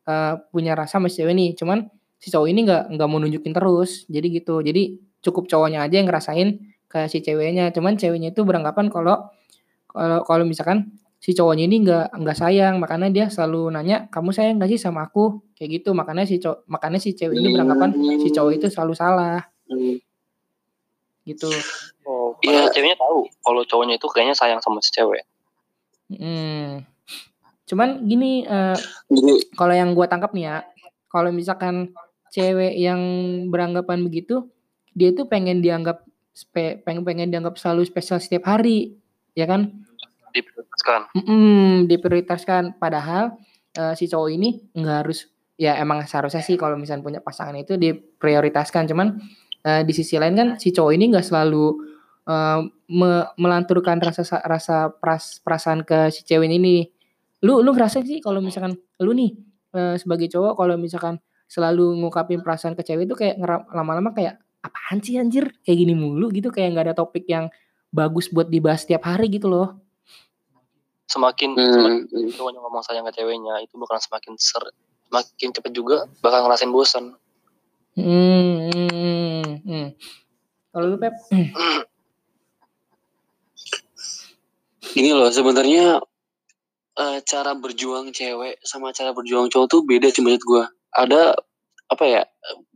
eh, 0.04 0.34
punya 0.50 0.74
rasa 0.74 0.98
sama 0.98 1.08
si 1.08 1.22
cewek 1.22 1.32
ini, 1.32 1.54
cuman 1.54 1.86
si 2.18 2.28
cowok 2.28 2.48
ini 2.50 2.60
nggak 2.66 2.84
nggak 2.90 3.08
mau 3.08 3.22
nunjukin 3.22 3.54
terus. 3.54 4.10
Jadi 4.10 4.28
gitu. 4.34 4.60
Jadi 4.60 4.98
cukup 5.24 5.48
cowoknya 5.48 5.88
aja 5.88 5.96
yang 5.98 6.08
ngerasain 6.12 6.60
ke 6.86 7.08
si 7.08 7.24
ceweknya. 7.24 7.72
Cuman 7.72 7.96
ceweknya 7.96 8.36
itu 8.36 8.44
beranggapan 8.44 8.92
kalau 8.92 9.32
kalau 9.88 10.22
kalau 10.28 10.44
misalkan 10.44 10.92
si 11.18 11.32
cowoknya 11.32 11.64
ini 11.66 11.88
nggak 11.88 12.20
nggak 12.20 12.38
sayang, 12.38 12.78
makanya 12.84 13.08
dia 13.08 13.26
selalu 13.32 13.72
nanya 13.72 14.12
kamu 14.12 14.36
sayang 14.36 14.60
gak 14.60 14.68
sih 14.70 14.78
sama 14.78 15.08
aku 15.08 15.40
kayak 15.56 15.82
gitu. 15.82 15.96
Makanya 15.96 16.28
si 16.28 16.38
cowok 16.38 16.68
makanya 16.68 17.00
si 17.00 17.16
cewek 17.16 17.40
ini 17.40 17.56
beranggapan 17.56 17.90
si 18.20 18.28
cowok 18.30 18.52
itu 18.60 18.68
selalu 18.68 18.94
salah 18.94 19.42
Hmm. 19.64 19.96
gitu. 21.24 21.48
oh 22.04 22.36
Iya. 22.44 22.68
ceweknya 22.76 23.00
tahu 23.00 23.24
kalau 23.40 23.64
cowoknya 23.64 23.96
itu 23.96 24.12
kayaknya 24.12 24.36
sayang 24.36 24.60
sama 24.60 24.84
si 24.84 24.92
cewek 24.92 25.24
Hmm. 26.14 26.84
Cuman 27.64 28.06
gini, 28.06 28.44
eh, 28.46 28.78
Jadi 29.08 29.56
kalau 29.56 29.74
yang 29.74 29.96
gua 29.98 30.06
tangkap 30.06 30.36
nih 30.36 30.46
ya, 30.46 30.58
kalau 31.10 31.32
misalkan 31.32 31.96
cewek 32.30 32.76
yang 32.76 33.00
beranggapan 33.50 34.04
begitu, 34.04 34.46
dia 34.94 35.10
tuh 35.12 35.26
pengen 35.26 35.60
dianggap 35.60 36.02
spe, 36.30 36.82
pengen 36.82 37.04
pengen 37.04 37.30
dianggap 37.30 37.58
selalu 37.58 37.86
spesial 37.86 38.18
setiap 38.18 38.46
hari, 38.48 38.98
ya 39.34 39.46
kan? 39.46 39.86
diprioritaskan 40.34 41.00
Mm-mm, 41.14 41.86
diprioritaskan. 41.86 42.64
Padahal 42.82 43.38
eh, 43.74 43.94
si 43.94 44.10
cowok 44.10 44.30
ini 44.34 44.58
nggak 44.74 44.98
harus, 45.06 45.30
ya 45.54 45.78
emang 45.78 46.02
seharusnya 46.10 46.42
sih 46.42 46.58
kalau 46.58 46.74
misalnya 46.74 47.06
punya 47.06 47.22
pasangan 47.22 47.54
itu 47.54 47.78
diprioritaskan. 47.78 48.90
Cuman 48.90 49.22
eh, 49.62 49.86
di 49.86 49.94
sisi 49.94 50.18
lain 50.18 50.34
kan 50.34 50.48
si 50.58 50.74
cowok 50.74 50.92
ini 50.98 51.14
nggak 51.14 51.22
selalu 51.22 51.78
eh, 52.26 52.60
me- 52.90 53.30
melanturkan 53.38 54.02
rasa 54.02 54.26
sa- 54.26 54.42
rasa 54.42 54.90
pras, 54.90 55.38
perasaan 55.38 55.86
ke 55.86 56.10
si 56.10 56.26
cewek 56.26 56.50
ini. 56.50 56.90
Lu 57.46 57.62
lu 57.62 57.70
ngerasa 57.70 58.02
sih 58.02 58.18
kalau 58.18 58.42
misalkan 58.42 58.74
lu 59.06 59.14
nih 59.14 59.38
eh, 59.78 59.96
sebagai 60.02 60.34
cowok 60.34 60.58
kalau 60.58 60.82
misalkan 60.82 61.22
selalu 61.46 61.94
ngungkapin 62.02 62.42
perasaan 62.42 62.74
ke 62.74 62.82
cewek 62.82 63.06
itu 63.06 63.14
kayak 63.14 63.38
ngera- 63.38 63.70
lama-lama 63.70 64.10
kayak 64.18 64.42
apaan 64.64 65.04
sih 65.04 65.20
anjir 65.20 65.52
kayak 65.68 65.78
gini 65.78 65.94
mulu 65.94 66.32
gitu 66.32 66.50
kayak 66.50 66.74
nggak 66.74 66.86
ada 66.92 66.96
topik 66.96 67.28
yang 67.28 67.52
bagus 67.94 68.32
buat 68.32 68.50
dibahas 68.50 68.88
setiap 68.88 69.06
hari 69.06 69.30
gitu 69.30 69.52
loh. 69.52 69.78
semakin 71.04 71.54
semakin 71.54 72.10
hmm, 72.10 72.32
cowoknya 72.34 72.60
ngomong 72.64 72.82
sayang 72.82 73.06
ke 73.06 73.22
ceweknya 73.22 73.62
itu 73.62 73.76
bakal 73.78 74.02
semakin 74.02 74.34
ser 74.40 74.66
semakin 75.12 75.50
cepet 75.54 75.72
juga 75.76 76.10
bakal 76.26 76.48
ngerasain 76.48 76.74
bosan 76.74 77.14
Hmm, 77.94 78.74
hmm, 78.74 79.62
hmm. 79.70 79.94
Kalau 80.74 80.86
lu 80.90 80.98
Pep? 80.98 81.14
Gini 84.98 85.14
loh 85.14 85.30
sebenarnya 85.30 86.02
eh, 86.98 87.20
cara 87.22 87.54
berjuang 87.54 88.10
cewek 88.10 88.58
sama 88.66 88.90
cara 88.98 89.14
berjuang 89.14 89.54
cowok 89.54 89.68
tuh 89.70 89.86
beda 89.86 90.10
sih 90.10 90.26
menurut 90.26 90.42
gue. 90.42 90.66
Ada 90.90 91.38
apa 91.94 92.06
ya? 92.10 92.26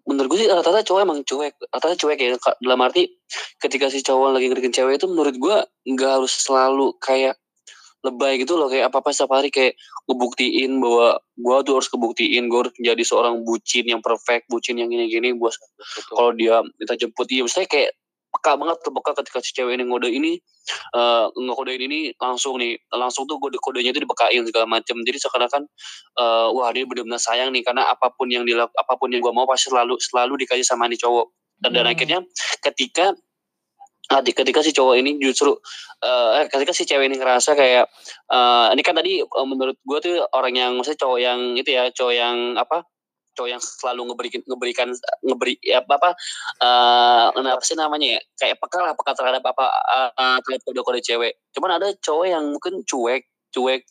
Menurut 0.08 0.28
gue 0.34 0.40
sih 0.44 0.48
rata-rata 0.48 0.88
cowok 0.88 1.02
emang 1.04 1.20
cuek. 1.28 1.54
Rata-rata 1.68 2.00
cuek 2.00 2.18
ya. 2.18 2.40
Dalam 2.64 2.80
arti 2.80 3.12
ketika 3.60 3.92
si 3.92 4.00
cowok 4.00 4.40
lagi 4.40 4.48
ngerikin 4.48 4.72
cewek 4.72 4.98
itu 4.98 5.08
menurut 5.12 5.36
gue 5.36 5.58
nggak 5.94 6.12
harus 6.20 6.32
selalu 6.32 6.96
kayak 7.04 7.36
lebay 8.06 8.40
gitu 8.40 8.56
loh 8.56 8.70
kayak 8.70 8.94
apa 8.94 9.02
apa 9.02 9.10
setiap 9.10 9.36
hari 9.36 9.50
kayak 9.50 9.74
ngebuktiin 10.06 10.80
bahwa 10.80 11.18
gue 11.20 11.56
tuh 11.66 11.74
harus 11.82 11.90
kebuktiin 11.90 12.48
gue 12.48 12.60
harus 12.62 12.74
menjadi 12.78 13.04
seorang 13.04 13.42
bucin 13.42 13.86
yang 13.90 14.02
perfect 14.06 14.46
bucin 14.48 14.78
yang 14.78 14.88
gini-gini 14.88 15.34
gue 15.34 15.52
kalau 16.14 16.32
dia 16.38 16.62
minta 16.78 16.94
jemput 16.94 17.26
iya 17.34 17.44
misalnya 17.44 17.68
kayak 17.68 17.92
peka 18.32 18.54
banget 18.54 18.78
terpeka 18.86 19.12
ketika 19.18 19.40
si 19.42 19.52
cewek 19.58 19.74
ini 19.76 19.84
ngode 19.90 20.10
ini 20.14 20.40
eh 20.70 21.26
ngekodein 21.32 21.82
ini 21.88 22.00
langsung 22.20 22.60
nih 22.60 22.76
langsung 22.94 23.24
tuh 23.26 23.40
kode 23.40 23.58
kodenya 23.64 23.92
itu 23.96 24.04
dibekain 24.04 24.44
segala 24.48 24.68
macam 24.68 24.96
jadi 25.04 25.18
seakan-akan 25.24 25.64
eh 26.20 26.48
wah 26.54 26.70
dia 26.76 26.84
benar-benar 26.84 27.22
sayang 27.22 27.50
nih 27.56 27.64
karena 27.64 27.88
apa 27.88 28.12
pun 28.14 28.28
yang 28.30 28.44
dilak 28.44 28.72
apa 28.76 28.94
pun 29.00 29.12
yang 29.12 29.24
gua 29.24 29.34
mau 29.36 29.48
pasti 29.48 29.72
selalu 29.72 29.96
selalu 30.00 30.44
dikasih 30.46 30.66
sama 30.68 30.88
nih 30.92 31.00
cowok 31.00 31.28
dan, 31.64 31.72
dan 31.74 31.86
Hmm. 31.88 31.94
akhirnya 31.96 32.20
ketika 32.62 33.16
ah, 34.14 34.22
ketika 34.24 34.60
si 34.64 34.72
cowok 34.76 34.96
ini 35.00 35.20
justru 35.20 35.56
eh 36.04 36.46
ketika 36.52 36.72
si 36.76 36.84
cewek 36.88 37.10
ini 37.12 37.18
ngerasa 37.20 37.58
kayak 37.58 37.86
eh 38.32 38.68
ini 38.76 38.82
kan 38.86 38.96
tadi 38.96 39.24
eh, 39.24 39.46
menurut 39.48 39.78
gua 39.84 40.00
tuh 40.04 40.24
orang 40.36 40.54
yang 40.56 40.72
maksudnya 40.78 41.00
cowok 41.02 41.20
yang 41.20 41.40
itu 41.60 41.70
ya 41.74 41.90
cowok 41.92 42.14
yang 42.14 42.38
apa 42.60 42.86
cowok 43.38 43.50
yang 43.53 43.62
selalu 43.62 44.01
ngeberikan 44.10 44.41
ngeberikan 44.50 44.88
ngeberi 45.22 45.56
ya 45.62 45.86
apa 45.86 45.94
apa 46.01 46.10
eh 47.38 47.53
apa 47.53 47.63
sih 47.63 47.77
namanya 47.77 48.17
ya 48.17 48.20
kayak 48.41 48.58
peka 48.58 48.79
lah 48.82 48.94
peka 48.98 49.13
terhadap 49.13 49.46
apa 49.46 49.65
eh, 50.17 50.38
terhadap 50.41 50.65
kode-kode 50.65 51.00
cewek. 51.06 51.38
Cuman 51.53 51.77
ada 51.77 51.94
cowok 52.01 52.25
yang 52.25 52.44
mungkin 52.50 52.82
cuek 52.82 53.29
cuek. 53.51 53.82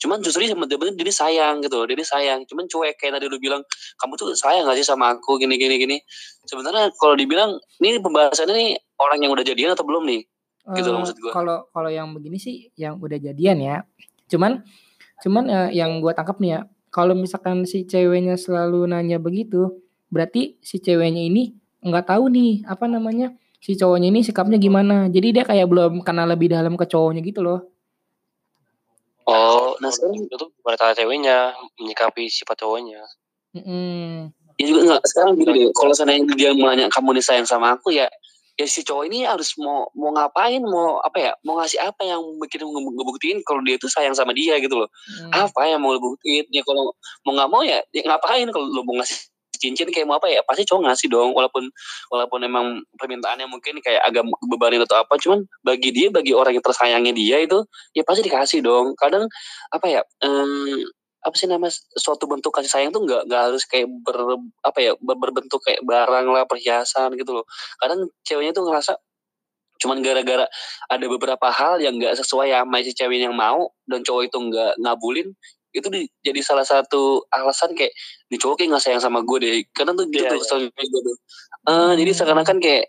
Cuman 0.00 0.24
justru 0.24 0.48
dia 0.48 0.56
bener-bener 0.56 0.96
dia 0.96 1.12
sayang 1.12 1.60
gitu 1.60 1.76
loh 1.76 1.86
dia 1.88 2.00
sayang. 2.00 2.44
Cuman 2.48 2.64
cuek 2.68 2.96
kayak 2.96 3.20
tadi 3.20 3.26
lu 3.28 3.36
bilang 3.40 3.60
kamu 4.00 4.16
tuh 4.16 4.32
sayang 4.36 4.64
gak 4.64 4.78
sih 4.78 4.86
sama 4.86 5.16
aku? 5.16 5.36
Gini 5.36 5.58
gini 5.60 5.76
gini. 5.76 5.96
Sebenarnya 6.48 6.92
kalau 6.96 7.18
dibilang 7.18 7.56
ini 7.82 8.00
pembahasannya 8.00 8.54
nih 8.54 8.70
orang 9.00 9.18
yang 9.20 9.32
udah 9.32 9.44
jadian 9.44 9.74
atau 9.76 9.84
belum 9.84 10.06
nih? 10.08 10.22
Gitu 10.76 10.88
loh 10.88 10.98
Eh, 10.98 11.02
maksud 11.04 11.16
gua. 11.20 11.32
Kalau 11.34 11.58
kalau 11.70 11.90
yang 11.92 12.10
begini 12.16 12.38
sih 12.40 12.70
yang 12.78 12.96
udah 13.02 13.18
jadian 13.20 13.58
ya. 13.60 13.76
Cuman 14.30 14.64
cuman 15.20 15.44
eh, 15.48 15.68
yang 15.76 16.00
gua 16.00 16.16
tangkap 16.16 16.40
nih 16.40 16.56
ya, 16.56 16.60
kalau 16.96 17.12
misalkan 17.12 17.68
si 17.68 17.84
ceweknya 17.84 18.40
selalu 18.40 18.88
nanya 18.88 19.20
begitu, 19.20 19.84
berarti 20.08 20.56
si 20.64 20.80
ceweknya 20.80 21.28
ini 21.28 21.52
nggak 21.84 22.08
tahu 22.08 22.32
nih 22.32 22.64
apa 22.64 22.88
namanya 22.88 23.36
si 23.60 23.76
cowoknya 23.76 24.08
ini 24.08 24.24
sikapnya 24.24 24.56
gimana. 24.56 25.12
Jadi 25.12 25.36
dia 25.36 25.44
kayak 25.44 25.68
belum 25.68 26.00
kenal 26.00 26.24
lebih 26.24 26.48
dalam 26.56 26.72
ke 26.72 26.88
cowoknya 26.88 27.20
gitu 27.20 27.44
loh. 27.44 27.68
Oh, 29.28 29.76
Nah, 29.82 29.92
sekarang- 29.92 30.24
itu 30.24 30.44
gimana 30.56 30.76
cara 30.80 30.92
ceweknya 30.96 31.52
menyikapi 31.76 32.32
sifat 32.32 32.64
cowoknya. 32.64 33.04
Mm-mm. 33.52 34.32
Ya 34.56 34.64
juga 34.64 34.80
enggak 34.88 35.02
sekarang 35.04 35.36
gini 35.36 35.52
deh, 35.52 35.68
kalau 35.76 35.92
seandainya 35.92 36.32
dia 36.32 36.50
nanya 36.56 36.88
kamu 36.88 37.20
nih 37.20 37.24
sayang 37.28 37.44
sama 37.44 37.76
aku 37.76 37.92
ya 37.92 38.08
ya 38.56 38.64
si 38.64 38.80
cowok 38.80 39.04
ini 39.12 39.28
harus 39.28 39.52
mau 39.60 39.84
mau 39.92 40.16
ngapain 40.16 40.64
mau 40.64 40.96
apa 41.04 41.18
ya 41.20 41.32
mau 41.44 41.60
ngasih 41.60 41.76
apa 41.76 42.02
yang 42.08 42.24
bikin 42.40 42.64
nge- 42.64 42.94
ngebuktiin 42.96 43.38
kalau 43.44 43.60
dia 43.60 43.76
itu 43.76 43.84
sayang 43.92 44.16
sama 44.16 44.32
dia 44.32 44.56
gitu 44.56 44.80
loh. 44.80 44.88
Mm. 44.88 45.30
apa 45.44 45.60
yang 45.68 45.80
mau 45.84 45.92
lu 45.92 46.00
buktiin 46.00 46.48
ya 46.48 46.64
kalau 46.64 46.96
mau 47.28 47.32
nggak 47.36 47.50
mau 47.52 47.60
ya, 47.60 47.84
ya 47.92 48.02
ngapain 48.08 48.48
kalau 48.48 48.64
lu 48.64 48.80
mau 48.80 48.96
ngasih 48.96 49.28
cincin 49.56 49.88
kayak 49.88 50.04
mau 50.08 50.20
apa 50.20 50.28
ya? 50.28 50.44
Pasti 50.44 50.68
cowok 50.68 50.88
ngasih 50.88 51.08
dong 51.08 51.32
walaupun 51.32 51.68
walaupun 52.12 52.40
emang 52.44 52.84
permintaannya 53.00 53.48
mungkin 53.48 53.80
kayak 53.80 54.04
agak 54.04 54.24
bebanin 54.52 54.84
atau 54.84 55.00
apa 55.00 55.16
cuman 55.16 55.48
bagi 55.64 55.90
dia 55.96 56.12
bagi 56.12 56.36
orang 56.36 56.56
yang 56.56 56.64
tersayangnya 56.64 57.12
dia 57.16 57.40
itu 57.40 57.64
ya 57.96 58.04
pasti 58.04 58.24
dikasih 58.24 58.60
dong. 58.60 58.92
Kadang 59.00 59.28
apa 59.72 59.86
ya 59.88 60.00
em, 60.20 60.84
apa 61.26 61.34
sih 61.34 61.50
nama 61.50 61.66
suatu 61.98 62.30
bentuk 62.30 62.54
kasih 62.54 62.70
sayang 62.70 62.94
tuh 62.94 63.02
nggak 63.02 63.26
nggak 63.26 63.42
harus 63.50 63.66
kayak 63.66 63.90
ber 64.06 64.38
apa 64.62 64.78
ya 64.78 64.94
ber- 65.02 65.18
berbentuk 65.18 65.58
kayak 65.66 65.82
barang 65.82 66.26
lah 66.30 66.46
perhiasan 66.46 67.18
gitu 67.18 67.42
loh. 67.42 67.44
Kadang 67.82 68.06
ceweknya 68.22 68.54
tuh 68.54 68.62
ngerasa 68.70 68.94
cuman 69.76 70.00
gara-gara 70.00 70.46
ada 70.88 71.04
beberapa 71.10 71.50
hal 71.52 71.82
yang 71.82 71.98
nggak 71.98 72.14
sesuai 72.16 72.48
sama 72.54 72.78
si 72.80 72.94
cewek 72.94 73.20
yang 73.26 73.34
mau 73.34 73.74
dan 73.90 74.06
cowok 74.06 74.30
itu 74.30 74.38
nggak 74.38 74.72
ngabulin 74.80 75.34
itu 75.76 75.88
di- 75.92 76.08
jadi 76.24 76.40
salah 76.40 76.64
satu 76.64 77.28
alasan 77.28 77.76
kayak 77.76 77.92
di 78.32 78.40
cowok 78.40 78.56
kayak 78.62 78.72
nggak 78.72 78.84
sayang 78.86 79.02
sama 79.02 79.20
gue 79.26 79.38
deh. 79.42 79.52
Karena 79.76 79.92
tuh 79.92 80.08
gitu 80.08 80.24
tuh 80.24 80.38
iya. 80.38 80.40
keselnya 80.40 80.68
gue 80.72 81.02
tuh 81.04 81.16
Eh, 81.66 81.92
jadi 81.98 82.10
Hmm. 82.14 82.18
seakan-akan 82.22 82.56
kayak 82.62 82.84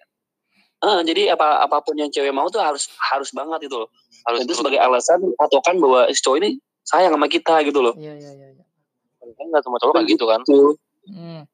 eh 0.77 1.00
jadi 1.10 1.34
apa 1.34 1.65
apa 1.65 1.82
pun 1.82 1.98
yang 1.98 2.13
cewek 2.13 2.29
mau 2.29 2.46
tuh 2.53 2.62
harus 2.62 2.86
harus 3.10 3.34
banget 3.34 3.65
itu 3.65 3.75
loh. 3.75 3.89
Harus 4.29 4.46
itu 4.46 4.53
sebagai 4.53 4.77
alasan 4.77 5.20
patokan 5.34 5.82
bahwa 5.82 6.06
si 6.13 6.22
cowok 6.22 6.38
ini 6.46 6.62
sayang 6.88 7.12
sama 7.12 7.27
kita 7.27 7.60
gitu 7.67 7.84
loh 7.84 7.94
Iya 8.00 8.15
iya 8.15 8.32
iya. 8.32 8.48
iya. 8.56 8.63
kan 9.36 9.46
nggak 9.51 9.60
semua 9.60 9.77
cowok 9.84 9.94
kayak 10.00 10.08
gitu 10.15 10.24
kan. 10.24 10.39
tuh 10.48 10.79
Hmm. 11.08 11.48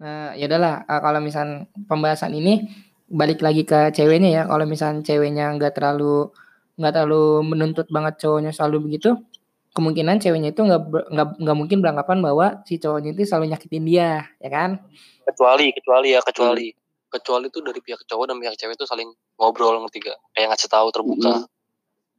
Nah, 0.00 0.32
ya 0.32 0.48
udahlah 0.48 0.84
uh, 0.88 1.00
kalau 1.00 1.20
misal 1.20 1.68
pembahasan 1.88 2.32
ini 2.32 2.64
balik 3.08 3.44
lagi 3.44 3.68
ke 3.68 3.92
ceweknya 3.92 4.30
ya. 4.32 4.42
Kalau 4.48 4.64
misal 4.64 5.04
ceweknya 5.04 5.52
nggak 5.56 5.76
terlalu 5.76 6.32
nggak 6.80 6.92
terlalu 6.96 7.44
menuntut 7.44 7.86
banget 7.92 8.16
cowoknya 8.24 8.56
selalu 8.56 8.88
begitu, 8.88 9.20
kemungkinan 9.76 10.16
ceweknya 10.16 10.56
itu 10.56 10.64
nggak 10.64 10.80
nggak 11.12 11.28
nggak 11.36 11.56
mungkin 11.56 11.78
beranggapan 11.84 12.18
bahwa 12.24 12.46
si 12.64 12.80
cowoknya 12.80 13.12
itu 13.12 13.28
selalu 13.28 13.52
nyakitin 13.52 13.84
dia, 13.84 14.10
ya 14.40 14.48
kan? 14.48 14.80
Kecuali 15.28 15.68
kecuali 15.76 16.16
ya 16.16 16.20
kecuali. 16.24 16.72
Kecuali 17.10 17.50
itu 17.50 17.58
dari 17.58 17.80
pihak 17.82 18.06
cowok 18.06 18.24
dan 18.30 18.36
pihak 18.38 18.54
cewek 18.56 18.78
itu 18.78 18.86
saling 18.86 19.10
ngobrol 19.34 19.82
ngerti 19.82 19.98
gak? 20.08 20.18
Kayak 20.30 20.54
ngasih 20.54 20.68
tahu 20.70 20.88
terbuka. 20.94 21.44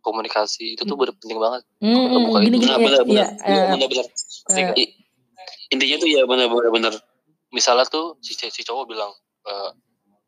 Komunikasi 0.02 0.76
itu 0.76 0.84
tuh 0.84 0.98
bener 0.98 1.14
penting 1.18 1.38
banget. 1.38 1.62
Hmm, 1.82 1.94
hmm, 1.94 2.14
Terbuka 2.18 2.38
gini 2.42 2.56
itu. 2.58 2.58
gini 2.62 2.70
Nah, 2.70 2.78
ya, 2.78 2.82
benar 2.82 3.02
ya, 3.02 3.06
benar 3.06 3.26
eh, 3.46 3.66
benar 3.70 3.88
benar 3.90 4.06
Ngerti 4.12 4.62
gak? 4.66 4.76
I- 4.78 4.94
intinya 5.72 5.98
tuh 6.02 6.10
ya 6.10 6.22
benar 6.28 6.48
benar 6.50 6.72
benar 6.74 6.94
Misalnya 7.52 7.84
tuh 7.84 8.16
si, 8.24 8.32
si 8.32 8.62
cowok 8.64 8.88
bilang, 8.88 9.12
e, 9.44 9.54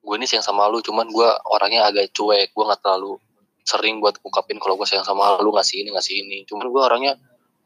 gue 0.04 0.16
ini 0.20 0.28
sayang 0.28 0.44
sama 0.44 0.68
lu, 0.68 0.84
cuman 0.84 1.08
gue 1.08 1.30
orangnya 1.56 1.88
agak 1.88 2.12
cuek, 2.12 2.52
gue 2.52 2.64
nggak 2.68 2.84
terlalu 2.84 3.16
sering 3.64 4.04
buat 4.04 4.20
ungkapin 4.28 4.60
kalau 4.60 4.76
gue 4.76 4.84
sayang 4.84 5.08
sama 5.08 5.40
lu 5.40 5.56
ngasih 5.56 5.88
ini 5.88 5.96
ngasih 5.96 6.16
ini. 6.20 6.44
Cuman 6.44 6.68
gue 6.68 6.82
orangnya 6.84 7.16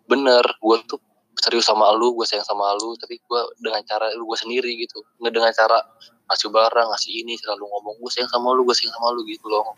bener, 0.05 0.45
gue 0.61 0.75
tuh 0.85 1.01
serius 1.41 1.65
sama 1.65 1.89
lu, 1.97 2.13
gue 2.13 2.25
sayang 2.29 2.45
sama 2.45 2.69
lu, 2.77 2.93
tapi 3.01 3.17
gue 3.17 3.41
dengan 3.57 3.81
cara 3.81 4.13
lu 4.13 4.29
gue 4.29 4.37
sendiri 4.37 4.77
gitu, 4.77 5.01
nggak 5.25 5.33
dengan 5.33 5.49
cara 5.57 5.81
ngasih 6.29 6.49
barang, 6.53 6.87
ngasih 6.93 7.11
ini, 7.25 7.33
selalu 7.41 7.65
ngomong 7.65 7.97
gue 7.97 8.11
sayang 8.13 8.29
sama 8.29 8.53
lu, 8.53 8.61
gue 8.61 8.77
sayang 8.77 8.93
sama 8.93 9.09
lu 9.09 9.25
gitu 9.25 9.49
loh. 9.49 9.73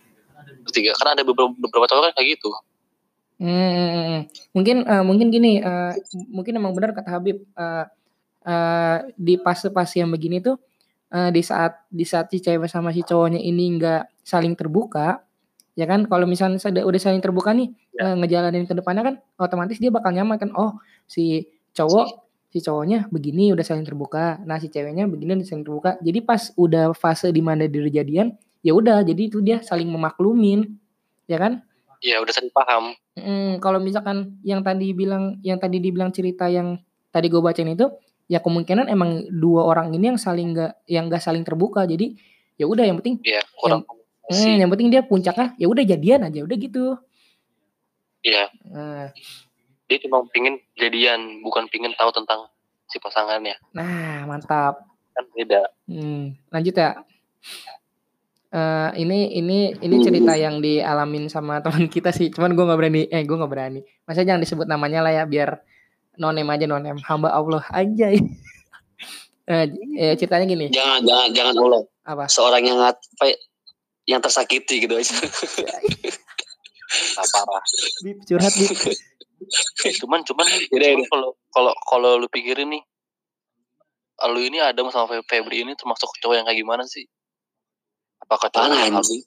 Ketiga, 0.70 0.92
karena 0.98 1.12
ada 1.20 1.24
beberapa, 1.28 1.52
beberapa 1.56 1.86
cowok 1.90 2.04
kan 2.10 2.14
kayak 2.20 2.30
gitu. 2.40 2.50
Hmm, 3.40 4.28
mungkin 4.52 4.84
eh, 4.84 5.04
mungkin 5.04 5.28
gini, 5.32 5.64
eh, 5.64 5.94
mungkin 6.28 6.60
emang 6.60 6.76
benar 6.76 6.92
kata 6.92 7.08
Habib 7.08 7.40
eh, 7.40 7.86
eh, 8.44 8.98
di 9.16 9.40
fase-fase 9.40 10.04
yang 10.04 10.12
begini 10.12 10.44
tuh 10.44 10.60
eh, 11.12 11.32
di 11.32 11.40
saat 11.40 11.88
di 11.88 12.04
saat 12.04 12.28
si 12.32 12.44
cewek 12.44 12.68
sama 12.68 12.92
si 12.92 13.00
cowoknya 13.08 13.40
ini 13.40 13.80
nggak 13.80 14.24
saling 14.28 14.54
terbuka, 14.60 15.24
ya 15.80 15.86
kan? 15.88 16.04
Kalau 16.12 16.28
misalnya 16.28 16.60
sudah 16.60 16.84
udah 16.84 17.00
saling 17.02 17.24
terbuka 17.24 17.52
nih 17.56 17.72
Ya. 18.00 18.16
ngejalanin 18.16 18.64
ke 18.64 18.72
depannya 18.72 19.04
kan, 19.04 19.16
otomatis 19.36 19.76
dia 19.76 19.92
bakal 19.92 20.16
nyaman 20.16 20.40
kan? 20.40 20.52
Oh 20.56 20.80
si 21.04 21.44
cowok 21.76 22.32
si 22.48 22.64
cowoknya 22.64 23.12
begini 23.12 23.52
udah 23.52 23.62
saling 23.68 23.84
terbuka, 23.84 24.40
nah 24.48 24.56
si 24.56 24.72
ceweknya 24.72 25.04
begini 25.12 25.36
udah 25.40 25.48
saling 25.48 25.66
terbuka. 25.68 25.92
Jadi 26.00 26.20
pas 26.24 26.48
udah 26.56 26.96
fase 26.96 27.28
di 27.36 27.44
mana 27.44 27.68
dia 27.68 27.84
jadian, 27.92 28.32
ya 28.60 28.74
udah 28.74 29.02
jadi 29.02 29.22
itu 29.28 29.40
dia 29.40 29.60
saling 29.60 29.88
memaklumin, 29.88 30.78
ya 31.26 31.38
kan? 31.38 31.64
Ya 32.00 32.20
udah 32.20 32.32
sering 32.32 32.52
paham. 32.52 32.96
Mm, 33.14 33.60
kalau 33.60 33.78
misalkan 33.78 34.40
yang 34.42 34.64
tadi 34.64 34.96
bilang 34.96 35.40
yang 35.44 35.60
tadi 35.60 35.78
dibilang 35.78 36.10
cerita 36.10 36.48
yang 36.48 36.80
tadi 37.12 37.28
gue 37.28 37.42
bacain 37.42 37.68
itu 37.68 37.92
ya 38.30 38.40
kemungkinan 38.40 38.88
emang 38.88 39.28
dua 39.28 39.66
orang 39.66 39.92
ini 39.92 40.14
yang 40.14 40.20
saling 40.22 40.56
nggak 40.56 40.88
yang 40.88 41.10
nggak 41.12 41.20
saling 41.20 41.44
terbuka 41.44 41.84
jadi 41.84 42.16
ya 42.56 42.64
udah 42.64 42.86
yang 42.88 42.96
penting 43.02 43.18
Ya 43.26 43.42
kurang 43.58 43.84
hmm, 43.84 43.90
komunikasi. 44.30 44.62
yang 44.62 44.70
penting 44.70 44.88
dia 44.94 45.02
puncaknya 45.04 45.48
ya 45.58 45.68
udah 45.68 45.84
jadian 45.84 46.22
aja 46.24 46.40
udah 46.46 46.56
gitu 46.56 46.96
Iya, 48.20 48.52
nah, 48.68 49.08
dia 49.88 49.98
cuma 50.04 50.20
pingin 50.30 50.60
jadian, 50.76 51.40
bukan 51.40 51.72
pingin 51.72 51.96
tahu 51.96 52.12
tentang 52.12 52.52
si 52.86 53.00
pasangannya. 53.00 53.56
nah 53.72 54.24
mantap 54.24 54.86
Kan 55.12 55.26
beda. 55.34 55.68
Hmm, 55.84 56.36
lanjut 56.48 56.76
ya 56.76 57.00
Eh, 58.50 58.90
ini 58.98 59.38
ini 59.38 59.78
ini 59.78 59.96
cerita 60.02 60.34
yang 60.34 60.58
dialamin 60.58 61.30
sama 61.30 61.62
teman 61.62 61.86
kita 61.94 62.10
sih. 62.10 62.30
Cuman 62.30 62.54
gue 62.54 62.66
nggak 62.66 62.80
berani 62.80 63.02
eh 63.06 63.22
gue 63.22 63.38
nggak 63.38 63.52
berani. 63.52 63.80
Masa 64.04 64.26
jangan 64.26 64.42
disebut 64.42 64.66
namanya 64.66 65.02
lah 65.02 65.14
ya 65.14 65.24
biar 65.24 65.62
nonem 66.18 66.50
aja 66.50 66.66
nonem 66.66 66.98
hamba 67.06 67.30
Allah 67.30 67.64
aja. 67.70 68.10
Eh, 69.50 69.66
eh, 69.98 70.14
ceritanya 70.14 70.46
gini. 70.46 70.70
Jangan 70.70 71.02
jangan 71.02 71.30
jangan 71.34 71.56
Allah 71.58 71.82
apa? 72.06 72.30
Seorang 72.30 72.62
yang 72.62 72.78
ngat- 72.78 73.02
apa 73.18 73.34
ya, 73.34 73.38
yang 74.06 74.22
tersakiti 74.22 74.86
gitu 74.86 74.94
aja 74.94 75.10
Nah, 77.18 77.26
parah. 77.26 77.64
bib 78.02 78.18
curhat 78.26 78.54
bib 78.54 78.70
cuman 80.02 80.22
cuman 80.22 80.46
cuman 80.70 81.02
kalau 81.06 81.30
kalau 81.50 81.74
kalau 81.86 82.12
lu 82.18 82.28
pikirin 82.30 82.70
nih 82.70 82.82
lu 84.30 84.40
ini 84.42 84.58
ada 84.62 84.82
sama 84.90 85.10
Fe- 85.10 85.26
Febri 85.26 85.62
ini 85.62 85.74
termasuk 85.74 86.10
cowok 86.22 86.36
yang 86.38 86.46
kayak 86.46 86.62
gimana 86.62 86.84
sih 86.86 87.06
yang 88.32 88.94
harus 88.94 89.10
anjing. 89.10 89.24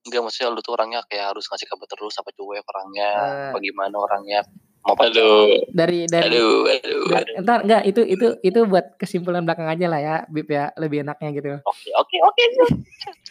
enggak 0.00 0.20
maksudnya 0.24 0.48
lu 0.48 0.60
tuh 0.60 0.72
orangnya 0.72 1.00
kayak 1.04 1.26
harus 1.30 1.44
ngasih 1.44 1.66
kabar 1.66 1.86
terus 1.86 2.14
apa 2.16 2.30
cuek 2.30 2.64
orangnya 2.64 3.08
Eh. 3.12 3.52
bagaimana 3.52 3.94
orangnya 3.94 4.40
mau 4.80 4.96
aduh. 4.96 5.68
dari 5.68 6.08
dari 6.08 6.32
aduh 6.32 6.64
aduh 6.64 7.02
da- 7.12 7.36
entar 7.36 7.58
enggak 7.60 7.82
itu 7.84 8.00
itu 8.02 8.26
itu 8.40 8.60
buat 8.64 8.96
kesimpulan 8.96 9.44
belakang 9.44 9.68
aja 9.68 9.84
lah 9.84 10.00
ya 10.00 10.16
bib 10.26 10.48
ya 10.48 10.72
lebih 10.74 11.04
enaknya 11.04 11.28
gitu. 11.30 11.48
Oke 11.60 11.88
oke 11.92 12.16
oke 12.24 12.42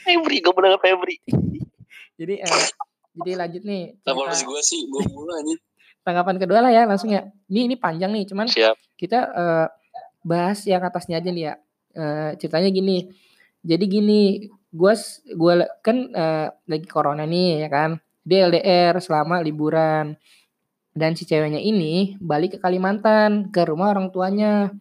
Febri 0.04 0.38
gue 0.38 0.54
bener 0.54 0.78
Febri. 0.78 1.18
Jadi 2.20 2.34
eh, 2.36 2.66
jadi 3.16 3.32
lanjut 3.36 3.64
nih 3.64 3.82
harus 4.04 4.42
gue 4.42 4.62
sih? 4.62 4.86
Gue 4.86 5.02
mulu 5.08 5.34
anjing 5.34 5.58
tanggapan 6.06 6.38
kedua 6.38 6.60
lah 6.62 6.70
ya 6.70 6.86
langsung 6.86 7.10
ya. 7.10 7.26
Ini 7.48 7.66
ini 7.66 7.76
panjang 7.76 8.10
nih 8.12 8.26
cuman 8.26 8.46
siap. 8.46 8.78
kita 8.94 9.20
eh, 9.28 9.68
bahas 10.22 10.62
yang 10.64 10.82
atasnya 10.82 11.18
aja 11.18 11.30
nih 11.30 11.44
ya. 11.44 11.54
Eh, 11.94 12.32
ceritanya 12.38 12.70
gini. 12.70 13.10
Jadi 13.62 13.86
gini, 13.86 14.22
gue 14.74 14.94
gua 15.36 15.54
kan 15.86 15.98
eh, 16.12 16.48
lagi 16.68 16.88
corona 16.88 17.24
nih 17.24 17.68
ya 17.68 17.70
kan. 17.72 17.90
Dia 18.28 18.48
LDR 18.52 19.00
selama 19.00 19.40
liburan. 19.40 20.16
Dan 20.98 21.14
si 21.14 21.30
ceweknya 21.30 21.62
ini 21.62 22.18
balik 22.18 22.58
ke 22.58 22.60
Kalimantan 22.60 23.54
ke 23.54 23.62
rumah 23.64 23.94
orang 23.94 24.10
tuanya. 24.10 24.74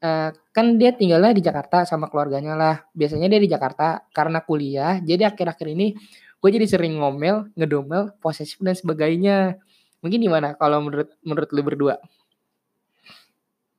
Eh, 0.00 0.30
kan 0.56 0.66
dia 0.80 0.96
tinggalnya 0.96 1.36
di 1.36 1.44
Jakarta 1.44 1.84
sama 1.84 2.08
keluarganya 2.08 2.56
lah. 2.56 2.76
Biasanya 2.96 3.28
dia 3.28 3.40
di 3.40 3.50
Jakarta 3.50 4.02
karena 4.16 4.40
kuliah. 4.42 4.98
Jadi 5.04 5.22
akhir-akhir 5.28 5.66
ini 5.76 5.94
gue 6.40 6.50
jadi 6.50 6.66
sering 6.66 6.96
ngomel, 6.98 7.52
ngedomel, 7.54 8.16
posesif 8.18 8.58
dan 8.64 8.72
sebagainya. 8.72 9.60
Mungkin 10.00 10.18
gimana 10.24 10.56
kalau 10.56 10.80
menurut 10.80 11.12
menurut 11.20 11.48
lu 11.52 11.62
berdua? 11.62 12.00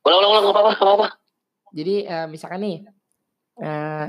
ulang 0.02 0.18
ulang 0.18 0.32
ulang 0.34 0.46
apa-apa 0.50 0.70
nggak 0.74 0.82
apa-apa 0.82 1.08
Jadi 1.72 1.96
eh, 2.04 2.28
misalkan 2.28 2.60
nih 2.66 2.78
eh, 3.62 4.08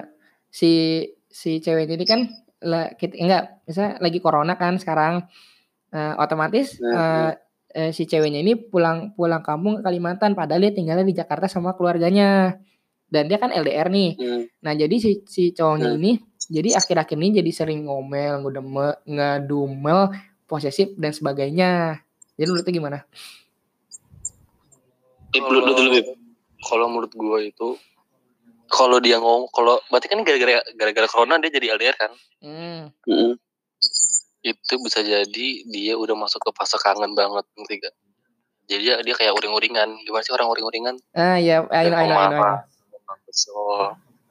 si 0.52 1.08
si 1.32 1.64
cewek 1.64 1.88
ini 1.88 2.04
kan 2.04 2.28
la, 2.60 2.92
kita, 2.92 3.16
enggak, 3.16 3.64
misalnya 3.64 3.92
lagi 4.04 4.18
corona 4.20 4.54
kan 4.60 4.76
sekarang 4.76 5.24
eh, 5.90 6.14
otomatis 6.20 6.76
eh, 6.76 7.32
eh, 7.72 7.90
si 7.96 8.04
ceweknya 8.04 8.44
ini 8.44 8.54
pulang 8.54 9.16
pulang 9.16 9.40
kampung 9.40 9.80
ke 9.80 9.82
Kalimantan 9.82 10.36
padahal 10.36 10.68
dia 10.68 10.76
tinggalnya 10.76 11.08
di 11.08 11.16
Jakarta 11.16 11.48
sama 11.48 11.72
keluarganya. 11.72 12.60
Dan 13.12 13.28
dia 13.28 13.36
kan 13.36 13.52
LDR 13.52 13.92
nih. 13.92 14.16
Hmm. 14.16 14.42
Nah, 14.64 14.72
jadi 14.72 14.96
si 14.96 15.20
si 15.28 15.52
cowoknya 15.52 15.92
Hmm. 15.92 16.00
ini 16.00 16.12
jadi 16.48 16.80
akhir-akhir 16.80 17.16
ini 17.20 17.44
jadi 17.44 17.50
sering 17.52 17.84
ngomel, 17.84 18.40
ngedumel, 18.40 19.04
ngedumel, 19.04 20.00
posesif 20.48 20.96
dan 20.96 21.12
sebagainya. 21.12 22.00
Jadi 22.40 22.48
menurut 22.48 22.64
lu 22.64 22.72
gimana? 22.72 22.98
Dulu 25.32 25.88
Bib. 25.92 26.06
kalau 26.64 26.86
menurut 26.92 27.12
gue 27.12 27.38
itu 27.48 27.68
kalau 28.72 28.98
dia 29.04 29.20
ngomong 29.20 29.52
kalau 29.52 29.76
berarti 29.92 30.08
kan 30.08 30.24
gara-gara 30.24 30.64
gara-gara 30.72 31.08
corona 31.12 31.36
dia 31.36 31.52
jadi 31.52 31.76
LDR 31.76 31.96
kan? 32.00 32.12
Hmm. 32.40 32.88
Mm-mm. 33.04 33.36
itu 34.42 34.74
bisa 34.82 35.06
jadi 35.06 35.48
dia 35.70 35.94
udah 35.94 36.18
masuk 36.18 36.42
ke 36.42 36.50
fase 36.58 36.74
kangen 36.82 37.14
banget 37.14 37.46
ngerti 37.54 37.78
gak 37.78 37.94
jadi 38.66 38.82
dia, 38.82 38.94
dia 39.04 39.14
kayak 39.14 39.34
uring-uringan. 39.38 40.02
Gimana 40.06 40.22
sih 40.22 40.32
orang 40.34 40.48
uring-uringan? 40.50 40.94
Ah 41.18 41.36
ya, 41.38 41.66
I 41.70 41.90
know, 41.90 41.98
I 41.98 42.06
know, 42.06 42.18
I 42.18 42.26
know, 42.30 42.40
I 42.40 42.56
know. 42.56 43.26
So, 43.34 43.52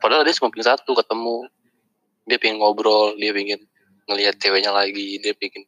padahal 0.02 0.26
dia 0.26 0.34
cuma 0.34 0.50
pengen 0.50 0.68
satu 0.72 0.98
ketemu. 0.98 1.46
Dia 2.26 2.38
pengen 2.42 2.58
ngobrol 2.62 3.18
dia 3.18 3.34
pengen 3.34 3.60
ngelihat 4.10 4.38
ceweknya 4.42 4.72
lagi 4.72 5.20
dia 5.20 5.34
pengen 5.36 5.68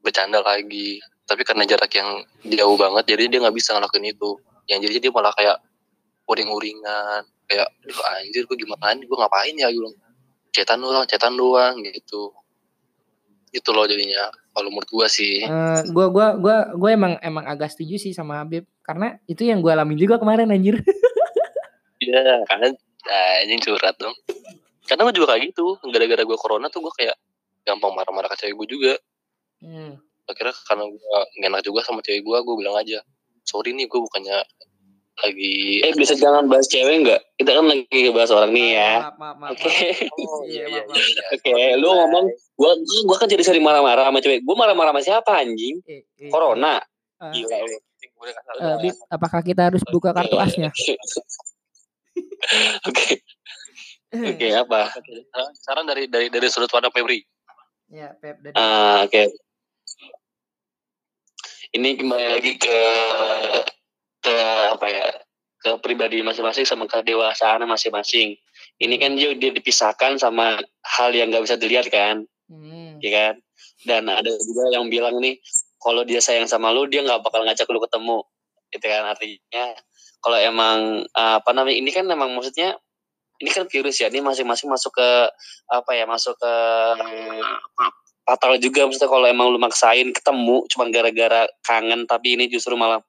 bercanda 0.00 0.40
lagi. 0.40 0.98
Tapi 1.24 1.40
karena 1.44 1.64
jarak 1.64 1.92
yang 1.94 2.24
jauh 2.44 2.76
banget 2.76 3.16
jadi 3.16 3.30
dia 3.30 3.38
nggak 3.44 3.56
bisa 3.56 3.76
ngelakuin 3.76 4.10
itu. 4.10 4.30
Yang 4.66 4.80
jadi 4.90 4.96
dia 5.08 5.10
malah 5.12 5.32
kayak 5.36 5.56
uring-uringan 6.24 7.22
kayak 7.48 7.68
anjir 8.20 8.44
gue 8.48 8.56
gimana 8.56 8.96
nih 8.96 9.06
gue 9.06 9.18
ngapain 9.18 9.54
ya 9.54 9.68
gue 9.68 9.80
bilang 9.80 9.96
cetan 10.54 10.78
doang 10.80 11.04
cetan 11.04 11.34
doang 11.34 11.74
gitu 11.82 12.32
itu 13.54 13.70
loh 13.70 13.86
jadinya 13.86 14.30
kalau 14.54 14.70
menurut 14.70 14.90
gue 14.90 15.06
sih 15.10 15.46
Eh, 15.46 15.80
gua 15.90 16.10
gua 16.10 16.34
gua 16.38 16.56
gua 16.74 16.90
emang 16.90 17.12
emang 17.22 17.46
agak 17.46 17.70
setuju 17.70 17.98
sih 17.98 18.12
sama 18.14 18.42
Habib 18.42 18.66
karena 18.82 19.18
itu 19.30 19.46
yang 19.46 19.62
gua 19.62 19.78
alamin 19.78 19.98
juga 19.98 20.18
kemarin 20.18 20.50
anjir. 20.50 20.78
Iya, 22.04 22.44
karena 22.44 22.68
nah, 23.08 23.34
ini 23.48 23.56
curhat 23.64 23.96
dong. 23.96 24.12
Karena 24.84 25.08
gue 25.08 25.14
juga 25.16 25.32
kayak 25.32 25.42
gitu. 25.52 25.80
Gara-gara 25.88 26.20
gue 26.20 26.36
corona 26.36 26.68
tuh 26.68 26.84
gue 26.84 26.92
kayak 27.00 27.16
gampang 27.64 27.96
marah-marah 27.96 28.28
ke 28.28 28.44
cewek 28.44 28.54
gue 28.60 28.68
juga. 28.76 28.92
Hmm. 29.64 29.96
Akhirnya 30.28 30.52
karena 30.68 30.84
gue 30.84 31.00
gak 31.40 31.48
enak 31.48 31.62
juga 31.64 31.80
sama 31.80 32.04
cewek 32.04 32.20
gue, 32.20 32.36
gue 32.44 32.54
bilang 32.60 32.76
aja, 32.76 33.00
sorry 33.44 33.72
nih 33.72 33.88
gue 33.88 34.00
bukannya 34.00 34.36
lagi... 35.22 35.78
Eh 35.86 35.94
bisa 35.94 36.18
jangan 36.18 36.50
bahas 36.50 36.66
cewek 36.66 37.06
nggak? 37.06 37.22
Kita 37.38 37.54
kan 37.54 37.64
lagi 37.70 38.10
bahas 38.10 38.34
orang 38.34 38.50
nih 38.50 38.68
ya. 38.74 38.92
Maaf, 39.06 39.14
maaf, 39.20 39.36
maaf. 39.38 39.50
Oke. 39.54 39.70
Iya. 40.50 40.82
Oke, 41.38 41.54
lu 41.78 41.86
ngomong 41.86 42.26
gua 42.58 42.72
gua 43.06 43.16
kan 43.22 43.30
jadi 43.30 43.46
sering 43.46 43.62
marah-marah 43.62 44.10
sama 44.10 44.18
cewek. 44.18 44.42
Gua 44.42 44.58
marah-marah 44.58 44.90
sama 44.90 45.02
siapa 45.06 45.38
anjing? 45.38 45.78
Eh, 45.86 46.02
eh, 46.02 46.30
Corona. 46.32 46.80
eh, 46.80 47.30
Gila 47.30 47.56
eh, 47.62 47.78
Bib, 48.80 48.96
apakah 49.12 49.44
kita 49.44 49.68
harus 49.68 49.84
buka 49.86 50.16
kartu 50.16 50.40
asnya? 50.40 50.72
Oke. 52.88 53.20
Oke, 54.14 54.46
apa? 54.54 54.94
Saran 55.58 55.90
dari 55.90 56.06
dari 56.06 56.30
dari 56.30 56.46
sudut 56.46 56.70
pandang 56.70 56.94
Febri. 56.94 57.18
Ya, 57.90 58.14
Pep 58.16 58.38
dari 58.40 58.54
Ah, 58.54 59.02
oke. 59.04 59.26
Ini 61.74 61.98
kembali 61.98 62.26
lagi 62.38 62.54
ke 62.54 62.78
ke 64.24 64.36
apa 64.72 64.86
ya? 64.88 65.06
Ke 65.60 65.76
pribadi 65.80 66.24
masing-masing 66.24 66.64
sama 66.64 66.88
kedewasaan 66.88 67.64
masing-masing. 67.68 68.36
Ini 68.80 68.94
kan 68.96 69.14
dia, 69.14 69.36
dia 69.36 69.52
dipisahkan 69.52 70.16
sama 70.16 70.60
hal 70.82 71.10
yang 71.12 71.28
nggak 71.30 71.44
bisa 71.44 71.56
dilihat 71.60 71.88
kan, 71.92 72.24
Hmm. 72.50 72.98
ya 73.00 73.10
kan? 73.12 73.34
Dan 73.84 74.08
ada 74.10 74.28
juga 74.28 74.72
yang 74.74 74.90
bilang 74.90 75.20
nih, 75.20 75.38
kalau 75.80 76.02
dia 76.02 76.18
sayang 76.18 76.48
sama 76.48 76.72
lu, 76.72 76.88
dia 76.90 77.04
nggak 77.04 77.22
bakal 77.22 77.44
ngajak 77.44 77.68
lu 77.70 77.80
ketemu, 77.80 78.18
gitu 78.74 78.86
kan? 78.88 79.02
Artinya, 79.14 79.64
kalau 80.20 80.38
emang 80.40 80.78
ah, 81.14 81.38
apa 81.38 81.50
namanya, 81.54 81.76
ini 81.78 81.90
kan 81.94 82.04
emang 82.08 82.34
maksudnya, 82.34 82.76
ini 83.40 83.50
kan 83.52 83.64
virus 83.70 84.00
ya, 84.02 84.10
ini 84.10 84.20
masing-masing 84.24 84.68
masuk 84.68 84.90
ke 84.96 85.10
apa 85.70 85.90
ya, 85.94 86.04
masuk 86.08 86.34
ke 86.36 86.52
fatal 88.24 88.56
juga 88.56 88.88
maksudnya 88.88 89.10
kalau 89.12 89.26
emang 89.28 89.52
lu 89.52 89.60
maksain 89.60 90.08
ketemu 90.10 90.64
cuma 90.72 90.88
gara-gara 90.88 91.44
kangen 91.60 92.08
tapi 92.08 92.40
ini 92.40 92.48
justru 92.48 92.72
malah 92.72 93.04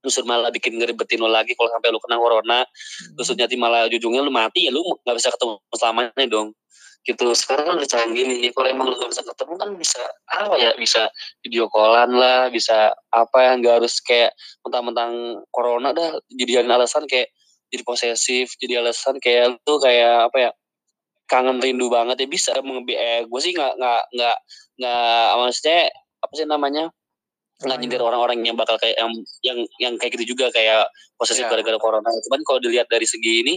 justru 0.00 0.24
malah 0.24 0.48
bikin 0.48 0.76
ngeribetin 0.80 1.20
lu 1.20 1.28
lagi 1.28 1.52
kalau 1.56 1.68
sampai 1.72 1.88
lu 1.92 2.00
kena 2.00 2.16
corona. 2.16 2.58
Terus 3.16 3.28
nanti 3.36 3.56
malah 3.60 3.86
ujungnya 3.88 4.24
lu 4.24 4.32
mati 4.32 4.68
ya 4.68 4.72
lu 4.72 4.80
nggak 5.04 5.16
bisa 5.16 5.28
ketemu 5.32 5.54
selamanya 5.76 6.24
dong. 6.28 6.48
Gitu 7.00 7.24
sekarang 7.32 7.64
kan 7.64 7.74
udah 7.80 7.88
canggih 7.88 8.24
nih. 8.28 8.52
Kalau 8.52 8.68
emang 8.68 8.86
lu 8.92 8.96
gak 9.00 9.08
bisa 9.12 9.24
ketemu 9.24 9.54
kan 9.56 9.70
bisa 9.76 10.02
apa 10.28 10.54
ya 10.60 10.70
bisa 10.76 11.08
video 11.40 11.64
callan 11.72 12.12
lah 12.12 12.52
bisa 12.52 12.92
apa 13.08 13.38
yang 13.40 13.64
gak 13.64 13.80
harus 13.80 14.04
kayak 14.04 14.36
mentang-mentang 14.60 15.40
corona 15.48 15.96
dah 15.96 16.20
jadi 16.28 16.68
alasan 16.68 17.08
kayak 17.08 17.32
jadi 17.72 17.82
posesif 17.86 18.52
jadi 18.60 18.84
alasan 18.84 19.16
kayak 19.16 19.56
tuh 19.64 19.80
kayak 19.80 20.28
apa 20.28 20.36
ya 20.48 20.50
kangen 21.30 21.62
rindu 21.62 21.88
banget. 21.88 22.20
Ya 22.20 22.28
bisa 22.28 22.52
mengebi 22.60 22.98
eh, 22.98 23.24
gue 23.24 23.40
sih 23.40 23.56
nggak 23.56 23.80
nggak 23.80 24.02
nggak 24.16 24.36
nggak 24.82 25.28
maksudnya 25.40 25.80
apa 26.20 26.32
sih 26.36 26.44
namanya 26.44 26.84
nggak 27.60 27.76
Iya. 27.76 27.82
nyindir 27.82 28.00
orang-orang 28.00 28.40
yang 28.40 28.56
bakal 28.56 28.76
kayak 28.76 28.96
yang 28.96 29.12
yang 29.40 29.58
yang 29.78 29.92
kayak 29.96 30.16
gitu 30.16 30.32
juga 30.32 30.48
kayak 30.48 30.88
posesif 31.14 31.44
Iya. 31.44 31.52
gara-gara 31.52 31.76
corona 31.76 32.08
cuman 32.08 32.40
kalau 32.42 32.58
dilihat 32.58 32.88
dari 32.88 33.04
segi 33.04 33.44
ini 33.44 33.54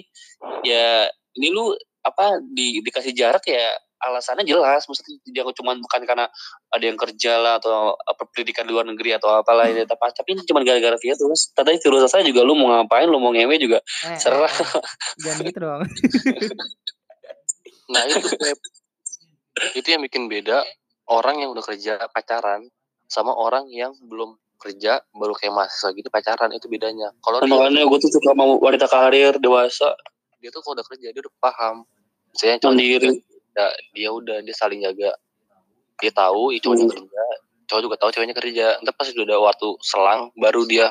ya 0.61 1.07
ini 1.33 1.47
lu 1.49 1.71
apa 2.01 2.37
di 2.43 2.79
dikasih 2.79 3.15
jarak 3.15 3.43
ya 3.45 3.71
alasannya 4.03 4.43
jelas 4.43 4.83
maksudnya 4.83 5.15
jangan 5.31 5.55
cuma 5.55 5.71
bukan 5.79 6.03
karena 6.03 6.27
ada 6.67 6.83
yang 6.83 6.99
kerja 6.99 7.39
lah 7.39 7.55
atau 7.55 7.95
apa 7.95 8.27
pendidikan 8.27 8.67
di 8.67 8.75
luar 8.75 8.83
negeri 8.83 9.15
atau 9.15 9.31
apalah 9.31 9.63
ini 9.65 9.87
tapi 9.87 10.11
tapi 10.11 10.35
ini 10.35 10.43
cuma 10.43 10.59
gara-gara 10.61 10.99
virus 10.99 11.55
tadi 11.55 11.79
virus 11.79 12.11
saya 12.11 12.27
juga 12.27 12.43
lu 12.43 12.51
mau 12.51 12.67
ngapain 12.67 13.07
lu 13.07 13.15
mau 13.17 13.31
ngewe 13.31 13.55
juga 13.55 13.79
Eh, 13.79 14.11
eh, 14.11 14.19
serah. 14.19 14.51
eh, 14.51 14.83
Jangan 15.23 15.39
gitu 15.47 15.59
dong. 15.63 15.81
Nah 17.87 18.01
itu 18.03 18.27
itu 19.77 19.87
yang 19.87 20.01
bikin 20.01 20.27
beda 20.27 20.67
orang 21.07 21.39
yang 21.39 21.55
udah 21.55 21.63
kerja 21.63 22.03
pacaran 22.09 22.67
sama 23.13 23.29
orang 23.31 23.69
yang 23.69 23.93
belum 24.01 24.33
kerja 24.57 25.05
baru 25.13 25.35
kayak 25.35 25.53
mahasiswa 25.53 25.93
gitu 25.93 26.09
pacaran 26.09 26.49
itu 26.49 26.65
bedanya. 26.65 27.13
Kalau 27.19 27.37
dia, 27.39 27.51
makanya 27.51 27.85
gue 27.85 27.99
tuh 27.99 28.09
suka 28.09 28.33
mau 28.33 28.57
wanita 28.57 28.87
karir 28.87 29.37
dewasa 29.37 29.93
dia 30.39 30.49
tuh 30.49 30.59
kalau 30.59 30.73
udah 30.73 30.87
kerja 30.87 31.07
dia 31.07 31.21
udah 31.21 31.33
paham. 31.37 31.85
Misalnya 32.33 32.57
mandiri 32.63 33.21
ya, 33.53 33.65
dia 33.93 34.09
udah 34.09 34.41
dia 34.41 34.55
saling 34.55 34.81
jaga 34.81 35.13
dia 35.95 36.09
tahu 36.11 36.49
itu 36.51 36.65
cowoknya 36.65 36.83
Hmm. 36.83 36.93
kerja 36.97 37.23
cowok 37.63 37.81
juga 37.81 37.95
tahu 37.95 38.09
ceweknya 38.11 38.35
kerja 38.35 38.65
ntar 38.81 38.91
pas 38.91 39.07
udah 39.07 39.23
ada 39.23 39.37
waktu 39.39 39.67
selang 39.79 40.21
baru 40.33 40.65
dia 40.65 40.89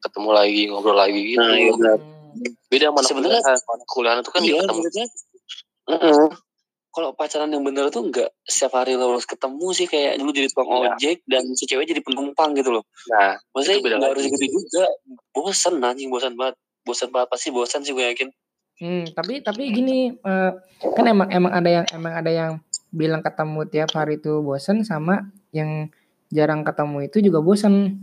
ketemu 0.00 0.30
lagi 0.30 0.62
ngobrol 0.66 0.92
lagi 0.92 1.20
gitu 1.30 1.40
nah 1.40 1.54
iya 1.54 1.72
benar 1.72 1.98
beda 2.66 2.84
sama 2.84 2.98
anak 2.98 3.06
Sebenarnya- 3.06 3.86
kuliahan 3.86 4.18
itu 4.18 4.30
kan 4.30 4.40
dia 4.40 4.50
iya 4.50 4.60
ketemu 4.60 4.80
maksudnya 4.82 5.06
Heeh. 5.88 6.24
Kalau 6.90 7.14
pacaran 7.14 7.50
yang 7.50 7.62
bener 7.62 7.86
tuh 7.88 8.02
enggak 8.02 8.30
setiap 8.42 8.82
hari 8.82 8.98
lo 8.98 9.14
harus 9.14 9.22
ketemu 9.24 9.66
sih 9.70 9.86
kayak 9.86 10.18
lu 10.18 10.34
jadi 10.34 10.50
tukang 10.50 10.66
Iya. 10.66 10.78
ojek 10.98 11.16
dan 11.24 11.42
si 11.54 11.64
cewek 11.64 11.86
jadi 11.86 12.02
penumpang 12.02 12.54
gitu 12.58 12.74
loh 12.74 12.84
nah 13.06 13.38
maksudnya 13.54 13.78
nggak 13.98 14.10
harus 14.14 14.26
gitu 14.26 14.46
juga 14.58 14.84
bosan 15.30 15.78
anjing 15.80 16.10
bosan 16.10 16.34
banget 16.34 16.58
bosan 16.82 17.08
banget 17.14 17.28
pasti 17.30 17.48
bosan 17.50 17.80
sih 17.82 17.94
gue 17.94 18.02
yakin 18.04 18.30
Hmm, 18.80 19.04
tapi 19.12 19.44
tapi 19.44 19.68
gini 19.76 20.08
eh, 20.08 20.52
kan 20.96 21.04
emang 21.04 21.28
emang 21.28 21.52
ada 21.52 21.68
yang 21.68 21.86
emang 21.92 22.16
ada 22.16 22.32
yang 22.32 22.52
bilang 22.88 23.20
ketemu 23.20 23.68
tiap 23.68 23.92
hari 23.92 24.16
itu 24.16 24.40
bosen 24.40 24.88
sama 24.88 25.28
yang 25.52 25.92
jarang 26.32 26.64
ketemu 26.64 27.04
itu 27.04 27.20
juga 27.20 27.44
bosen. 27.44 28.00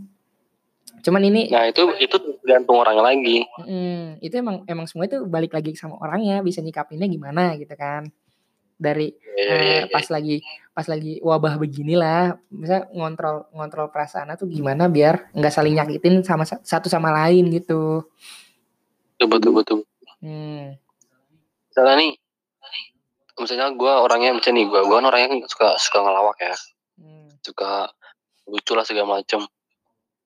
Cuman 1.02 1.22
ini 1.26 1.50
nah 1.50 1.66
itu 1.66 1.82
itu 1.98 2.14
tergantung 2.14 2.78
orangnya 2.78 3.10
lagi 3.10 3.42
mm, 3.66 4.22
itu 4.22 4.34
emang 4.38 4.62
emang 4.70 4.86
semua 4.86 5.10
itu 5.10 5.18
balik 5.26 5.50
lagi 5.50 5.74
sama 5.74 5.98
orangnya 5.98 6.46
bisa 6.46 6.62
nyikapinnya 6.62 7.10
gimana 7.10 7.58
gitu 7.58 7.74
kan. 7.74 8.06
Dari 8.78 9.10
eh, 9.34 9.90
pas 9.90 10.06
lagi 10.06 10.38
pas 10.70 10.86
lagi 10.86 11.18
wabah 11.18 11.58
beginilah 11.58 12.38
bisa 12.48 12.86
ngontrol 12.94 13.50
ngontrol 13.50 13.90
perasaannya 13.90 14.38
tuh 14.38 14.46
gimana 14.46 14.86
biar 14.86 15.34
nggak 15.34 15.50
saling 15.50 15.74
nyakitin 15.74 16.22
sama 16.22 16.46
sa- 16.46 16.62
satu 16.62 16.86
sama 16.86 17.10
lain 17.10 17.50
gitu. 17.50 18.06
betul 19.18 19.26
betul 19.28 19.52
betul 19.52 19.78
Hmm. 20.18 20.74
misalnya 21.68 21.94
nih 21.96 22.12
misalnya 23.34 23.70
gue 23.70 23.92
orangnya 23.92 24.34
misalnya 24.34 24.62
nih 24.62 24.66
gue 24.66 24.80
gue 24.82 24.94
kan 24.94 25.06
orangnya 25.06 25.28
kan 25.30 25.38
suka 25.46 25.68
suka 25.78 25.98
ngelawak 26.00 26.36
ya 26.38 26.54
Hmm. 26.98 27.26
suka 27.38 27.90
lucu 28.46 28.72
lah 28.74 28.82
segala 28.82 29.18
macem 29.18 29.42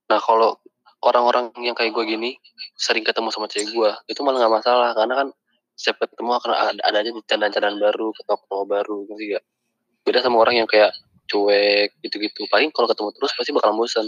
nah 0.04 0.16
kalau 0.16 0.56
orang-orang 1.00 1.52
yang 1.60 1.72
kayak 1.72 1.92
gue 1.92 2.04
gini 2.06 2.30
sering 2.74 3.04
ketemu 3.04 3.28
sama 3.28 3.48
cewek 3.48 3.68
gue 3.68 3.90
itu 4.06 4.20
malah 4.20 4.44
nggak 4.44 4.54
masalah 4.60 4.90
karena 4.92 5.14
kan 5.16 5.28
setiap 5.74 6.04
ketemu 6.04 6.30
akan 6.36 6.50
ada, 6.54 6.98
aja 7.00 7.10
candaan-candaan 7.26 7.76
baru 7.80 8.12
ketawa-ketawa 8.16 8.64
baru 8.68 8.96
ngerti 9.08 9.24
gak 9.36 9.44
beda 10.02 10.18
sama 10.20 10.36
orang 10.42 10.62
yang 10.62 10.68
kayak 10.68 10.92
cuek 11.30 11.94
gitu-gitu 12.04 12.44
paling 12.50 12.68
kalau 12.74 12.90
ketemu 12.90 13.08
terus 13.16 13.32
pasti 13.34 13.50
bakal 13.54 13.72
bosan 13.76 14.06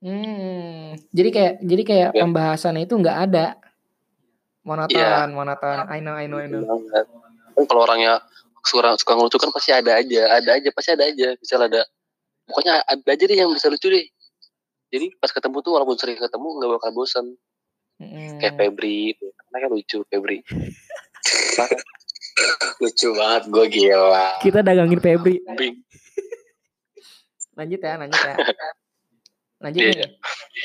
Hmm, 0.00 0.96
jadi 1.12 1.28
kayak 1.28 1.54
jadi 1.60 1.82
kayak 1.84 2.10
Ya. 2.16 2.24
pembahasan 2.24 2.80
itu 2.80 2.96
nggak 2.96 3.18
ada 3.28 3.60
monoton, 4.64 4.96
Iya. 4.96 5.28
monoton. 5.28 5.76
I 5.92 6.00
know, 6.00 6.16
I 6.16 6.24
know, 6.24 6.40
I 6.40 6.48
know. 6.48 6.64
kan 7.52 7.64
kalau 7.68 7.84
orangnya 7.84 8.24
suka 8.64 8.96
suka 8.96 9.12
ngelucu 9.12 9.36
kan 9.36 9.52
pasti 9.52 9.76
ada 9.76 10.00
aja 10.00 10.22
ada 10.40 10.50
aja 10.56 10.68
pasti 10.72 10.96
ada 10.96 11.04
aja 11.04 11.36
misal 11.36 11.60
ada 11.64 11.84
pokoknya 12.48 12.80
ada 12.84 13.08
aja 13.12 13.24
deh 13.28 13.36
yang 13.36 13.52
bisa 13.52 13.68
lucu 13.68 13.88
deh 13.88 14.04
jadi 14.88 15.12
pas 15.20 15.28
ketemu 15.32 15.60
tuh 15.60 15.72
walaupun 15.76 15.96
sering 16.00 16.16
ketemu 16.16 16.48
nggak 16.60 16.70
bakal 16.80 16.90
bosan 16.96 17.36
Mm-mm. 18.00 18.40
kayak 18.40 18.56
Febri 18.56 19.12
itu 19.12 19.28
karena 19.28 19.56
kan 19.60 19.70
lucu 19.70 19.98
Febri 20.08 20.38
lucu 22.80 23.08
banget 23.12 23.42
gue 23.52 23.66
gila 23.68 24.40
Kita 24.40 24.64
dagangin 24.64 24.96
Febri. 24.98 25.44
Bing. 25.52 25.84
Lanjut 27.52 27.76
ya, 27.76 28.00
lanjut 28.00 28.20
ya. 28.24 28.34
Lanjut 29.60 29.80
Iya, 29.84 29.92
nih. 29.92 30.10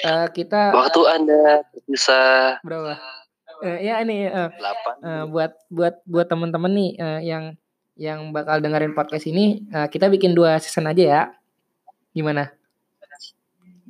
Eh, 0.07 0.27
kita 0.31 0.71
waktu 0.71 1.01
anda 1.11 1.67
bisa 1.83 2.15
berapa? 2.63 2.95
Eh, 3.67 3.91
ya 3.91 3.99
ini 3.99 4.31
eh, 4.31 4.47
delapan 4.55 4.95
eh, 5.03 5.23
buat 5.27 5.51
buat 5.67 5.95
buat 6.07 6.27
temen-temen 6.31 6.71
nih 6.71 6.91
eh, 6.95 7.19
yang 7.27 7.43
yang 7.99 8.31
bakal 8.31 8.63
dengerin 8.63 8.95
podcast 8.95 9.27
ini 9.27 9.67
eh, 9.67 9.87
kita 9.91 10.07
bikin 10.07 10.31
dua 10.31 10.55
season 10.63 10.87
aja 10.87 11.03
ya. 11.03 11.21
Gimana? 12.15 12.55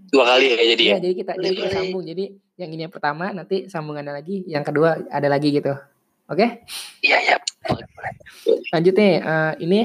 Dua 0.10 0.26
kali 0.26 0.50
ya 0.50 0.58
jadi 0.74 0.82
ya. 0.82 0.90
Iya, 0.90 0.98
jadi 1.06 1.14
kita 1.14 1.32
jadi 1.38 1.56
kita 1.62 1.70
sambung. 1.70 2.04
Jadi 2.10 2.26
yang 2.56 2.70
ini 2.72 2.88
yang 2.88 2.94
pertama 2.94 3.36
nanti 3.36 3.68
sambungannya 3.68 4.15
lagi, 4.15 4.44
yang 4.48 4.63
kedua 4.63 5.04
ada 5.12 5.28
lagi 5.28 5.52
gitu. 5.52 5.76
Oke? 6.26 6.65
Iya 7.06 7.18
iya. 7.22 7.38
Lanjut 8.74 8.96
nih. 8.98 9.13
eh, 9.22 9.54
ini 9.62 9.80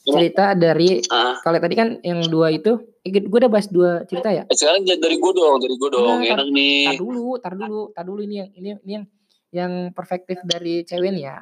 cerita 0.00 0.56
dari 0.56 1.04
Ah, 1.12 1.36
kalau 1.44 1.60
tadi 1.60 1.74
kan 1.76 1.88
yang 2.00 2.24
dua 2.30 2.48
itu 2.48 2.80
eh, 3.04 3.10
gue 3.12 3.38
udah 3.38 3.52
bahas 3.52 3.68
dua 3.68 4.04
cerita 4.08 4.32
ya. 4.32 4.48
eh, 4.48 4.56
sekarang 4.56 4.86
dari 4.86 5.16
gue 5.20 5.32
dong, 5.34 5.60
dari 5.60 5.74
gue 5.76 5.88
dong. 5.92 6.24
Enggak, 6.24 6.36
Enak 6.40 6.48
nih. 6.52 6.84
Tar 6.88 6.96
dulu, 6.96 7.26
tar 7.38 7.52
dulu, 7.56 7.80
tar 7.92 8.04
dulu 8.08 8.20
ini 8.24 8.34
yang 8.40 8.50
ini 8.56 8.68
ini 8.86 8.92
yang 8.96 9.04
yang 9.50 9.72
perspektif 9.92 10.40
dari 10.46 10.86
cewek 10.86 11.10
nih 11.10 11.24
ya. 11.26 11.36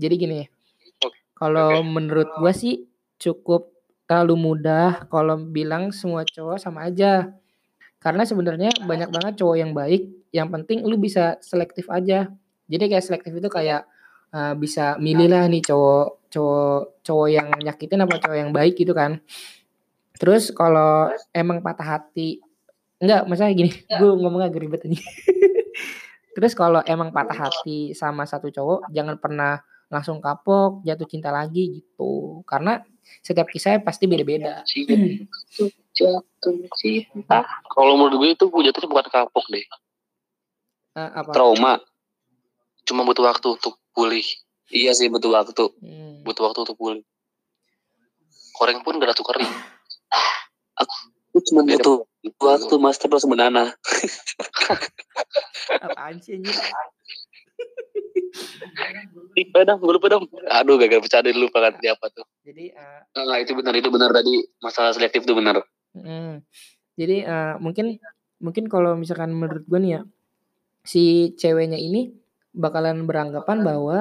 Jadi 0.00 0.14
gini, 0.16 0.40
kalau 1.36 1.84
menurut 1.84 2.32
gua 2.40 2.56
sih 2.56 2.88
cukup 3.20 3.68
terlalu 4.08 4.34
mudah 4.40 5.04
kalau 5.12 5.36
bilang 5.36 5.92
semua 5.92 6.24
cowok 6.24 6.56
sama 6.56 6.88
aja. 6.88 7.28
Karena 8.02 8.26
sebenarnya 8.26 8.70
banyak 8.82 9.08
banget 9.14 9.34
cowok 9.38 9.56
yang 9.56 9.72
baik. 9.72 10.10
Yang 10.34 10.48
penting 10.58 10.78
lu 10.82 10.98
bisa 10.98 11.38
selektif 11.38 11.86
aja. 11.86 12.26
Jadi 12.66 12.84
kayak 12.90 13.04
selektif 13.06 13.32
itu 13.38 13.46
kayak 13.46 13.86
eh, 14.34 14.54
bisa 14.58 14.98
milih 14.98 15.30
lah 15.30 15.46
nih 15.46 15.62
cowok 15.62 16.26
cowok 16.32 17.04
cowok 17.06 17.28
yang 17.30 17.48
nyakitin 17.62 18.02
apa 18.02 18.18
cowok 18.18 18.38
yang 18.38 18.50
baik 18.50 18.74
gitu 18.74 18.90
kan. 18.90 19.22
Terus 20.18 20.50
kalau 20.50 21.14
emang 21.30 21.62
patah 21.62 21.98
hati 21.98 22.42
Enggak, 23.02 23.26
maksudnya 23.26 23.50
gini, 23.50 23.72
gue 23.98 24.10
ngomongnya 24.14 24.46
agak 24.46 24.62
ribet 24.62 24.86
ini. 24.86 24.94
Terus 26.38 26.54
kalau 26.54 26.86
emang 26.86 27.10
patah 27.10 27.34
hati 27.50 27.98
sama 27.98 28.22
satu 28.30 28.46
cowok, 28.46 28.94
jangan 28.94 29.18
pernah 29.18 29.58
langsung 29.90 30.22
kapok, 30.22 30.86
jatuh 30.86 31.10
cinta 31.10 31.34
lagi 31.34 31.82
gitu. 31.82 32.46
Karena 32.46 32.78
setiap 33.18 33.50
kisahnya 33.50 33.82
pasti 33.82 34.06
beda-beda. 34.06 34.62
Jatuh 35.92 36.56
cinta. 36.80 37.44
Kalau 37.68 38.00
menurut 38.00 38.16
gue 38.16 38.28
itu 38.32 38.44
gue 38.48 38.62
jatuhnya 38.68 38.88
bukan 38.88 39.06
kapok 39.12 39.44
deh. 39.52 39.64
Eh, 40.92 41.10
apa? 41.12 41.32
Trauma. 41.32 41.80
cuma 42.82 43.06
butuh 43.06 43.22
waktu 43.22 43.46
untuk 43.46 43.78
pulih 43.94 44.26
Iya 44.66 44.90
sih 44.90 45.06
butuh 45.06 45.30
waktu. 45.30 45.70
Hmm. 45.78 46.26
butuh 46.26 46.50
waktu 46.50 46.66
untuk 46.66 46.74
pulih 46.74 47.06
koreng 48.58 48.82
pun 48.82 48.98
gak 48.98 49.14
langsung 49.14 49.30
kering 49.30 49.46
Gue 51.32 51.42
cuma 51.48 51.64
butuh 51.64 52.04
waktu 52.42 52.74
mas 52.76 53.00
terus 53.00 53.24
menanah. 53.24 53.72
Apaan 55.88 56.20
sih 56.20 56.36
anjir? 56.36 56.52
Ih, 59.32 59.48
padam, 59.48 59.80
gue 59.80 59.96
lupa 59.96 60.12
dong. 60.12 60.28
Aduh, 60.52 60.76
gagal 60.76 61.00
bercanda 61.00 61.32
lupa 61.32 61.64
kan 61.64 61.72
siapa 61.80 62.12
tuh. 62.12 62.28
Jadi 62.44 62.76
eh, 62.76 63.00
Enggak, 63.16 63.48
itu 63.48 63.52
benar, 63.56 63.72
itu 63.72 63.88
benar 63.88 64.12
tadi. 64.12 64.44
Masalah 64.60 64.92
selektif 64.92 65.24
itu 65.24 65.32
benar. 65.32 65.64
Mm, 65.96 66.32
jadi 66.96 67.16
eh, 67.24 67.54
mungkin 67.58 67.96
mungkin 68.42 68.66
kalau 68.66 68.98
misalkan 68.98 69.32
menurut 69.32 69.64
gue 69.64 69.80
nih 69.80 69.92
ya, 69.96 70.00
si 70.82 71.32
ceweknya 71.38 71.78
ini 71.78 72.12
bakalan 72.52 73.06
beranggapan 73.08 73.64
bahwa 73.64 73.98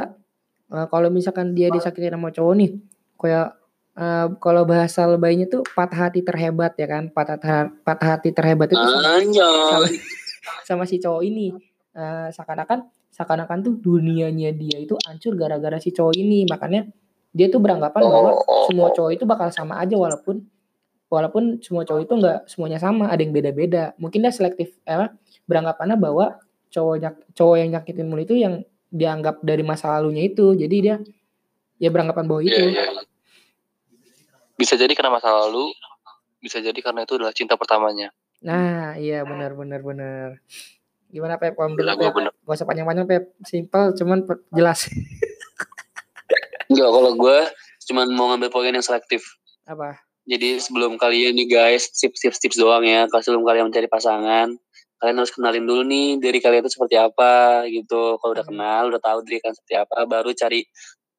eh, 0.73 0.87
kalau 0.91 1.07
misalkan 1.13 1.53
dia 1.53 1.69
disakitin 1.71 2.17
sama 2.17 2.33
cowok 2.33 2.53
nih, 2.57 2.71
kayak 3.15 3.55
eh, 3.95 4.27
kalau 4.43 4.63
bahasa 4.67 5.07
lebaynya 5.07 5.47
tuh 5.47 5.63
patah 5.63 6.09
hati 6.09 6.25
terhebat 6.25 6.75
ya 6.75 6.87
kan, 6.89 7.13
patah 7.13 7.37
patah 7.85 8.07
hati 8.17 8.33
terhebat 8.33 8.73
itu 8.73 8.79
sama, 8.81 8.99
sama, 8.99 9.11
Anjay. 9.21 9.83
sama 10.67 10.83
si 10.89 10.97
cowok 10.97 11.21
ini. 11.23 11.53
Eh, 11.91 12.27
seakan-akan 12.31 12.87
seakan-akan 13.11 13.59
tuh 13.59 13.73
dunianya 13.83 14.55
dia 14.55 14.79
itu 14.79 14.95
hancur 15.03 15.35
gara-gara 15.35 15.77
si 15.77 15.91
cowok 15.91 16.15
ini. 16.15 16.47
Makanya 16.47 16.87
dia 17.31 17.47
tuh 17.47 17.63
beranggapan 17.63 18.01
bahwa 18.03 18.31
semua 18.67 18.89
cowok 18.91 19.11
itu 19.15 19.23
bakal 19.27 19.51
sama 19.51 19.79
aja 19.79 19.95
walaupun 19.95 20.43
walaupun 21.11 21.59
semua 21.59 21.83
cowok 21.83 22.01
itu 22.07 22.13
nggak 22.15 22.39
semuanya 22.47 22.79
sama 22.79 23.11
ada 23.11 23.19
yang 23.19 23.35
beda-beda. 23.35 23.91
Mungkin 23.99 24.23
dia 24.23 24.31
selektif 24.31 24.71
eh, 24.87 25.11
beranggapannya 25.43 25.99
bahwa 25.99 26.39
cowok 26.71 27.35
cowok 27.35 27.55
yang 27.59 27.69
nyakitin 27.75 28.07
mulu 28.07 28.23
itu 28.23 28.39
yang 28.39 28.63
dianggap 28.87 29.43
dari 29.43 29.59
masa 29.61 29.91
lalunya 29.99 30.23
itu. 30.23 30.55
Jadi 30.55 30.75
dia 30.79 30.95
ya 31.83 31.91
beranggapan 31.91 32.23
bahwa 32.23 32.41
itu. 32.47 32.55
Iya, 32.55 32.71
iya, 32.71 32.83
iya. 32.95 33.03
bisa 34.55 34.77
jadi 34.79 34.93
karena 34.93 35.17
masa 35.17 35.33
lalu 35.33 35.73
bisa 36.39 36.61
jadi 36.61 36.79
karena 36.79 37.03
itu 37.03 37.19
adalah 37.19 37.35
cinta 37.35 37.59
pertamanya. 37.59 38.15
Nah 38.39 38.95
iya 38.95 39.27
benar 39.27 39.51
benar 39.59 39.83
benar. 39.83 40.39
Gimana 41.11 41.35
Pep? 41.35 41.59
Kalau 41.59 41.75
menurut 41.75 41.99
Pep? 41.99 42.15
bener. 42.15 42.31
gak 42.47 42.55
usah 42.55 42.67
panjang-panjang 42.69 43.03
Pep. 43.03 43.23
Simple 43.43 43.99
cuman 43.99 44.23
jelas. 44.55 44.87
Enggak, 46.71 46.87
kalau 46.87 47.11
gue 47.19 47.37
cuman 47.91 48.07
mau 48.15 48.31
ngambil 48.31 48.47
poin 48.47 48.71
yang 48.71 48.79
selektif. 48.85 49.35
apa 49.61 50.10
Jadi 50.29 50.61
sebelum 50.61 51.01
kalian 51.01 51.33
nih 51.33 51.47
guys, 51.49 51.89
tips-tips 51.97 52.57
doang 52.61 52.85
ya. 52.85 53.09
Kalau 53.09 53.21
sebelum 53.25 53.41
kalian 53.41 53.73
mencari 53.73 53.89
pasangan, 53.89 54.53
kalian 55.01 55.15
harus 55.17 55.33
kenalin 55.33 55.65
dulu 55.65 55.81
nih 55.81 56.21
diri 56.21 56.37
kalian 56.37 56.61
itu 56.61 56.77
seperti 56.77 56.93
apa 57.01 57.65
gitu. 57.73 58.21
Kalau 58.21 58.31
udah 58.37 58.45
Hmm. 58.45 58.53
kenal, 58.53 58.81
udah 58.93 59.01
tahu 59.01 59.17
diri 59.25 59.41
kalian 59.41 59.57
seperti 59.57 59.75
apa, 59.81 59.97
baru 60.05 60.29
cari 60.37 60.61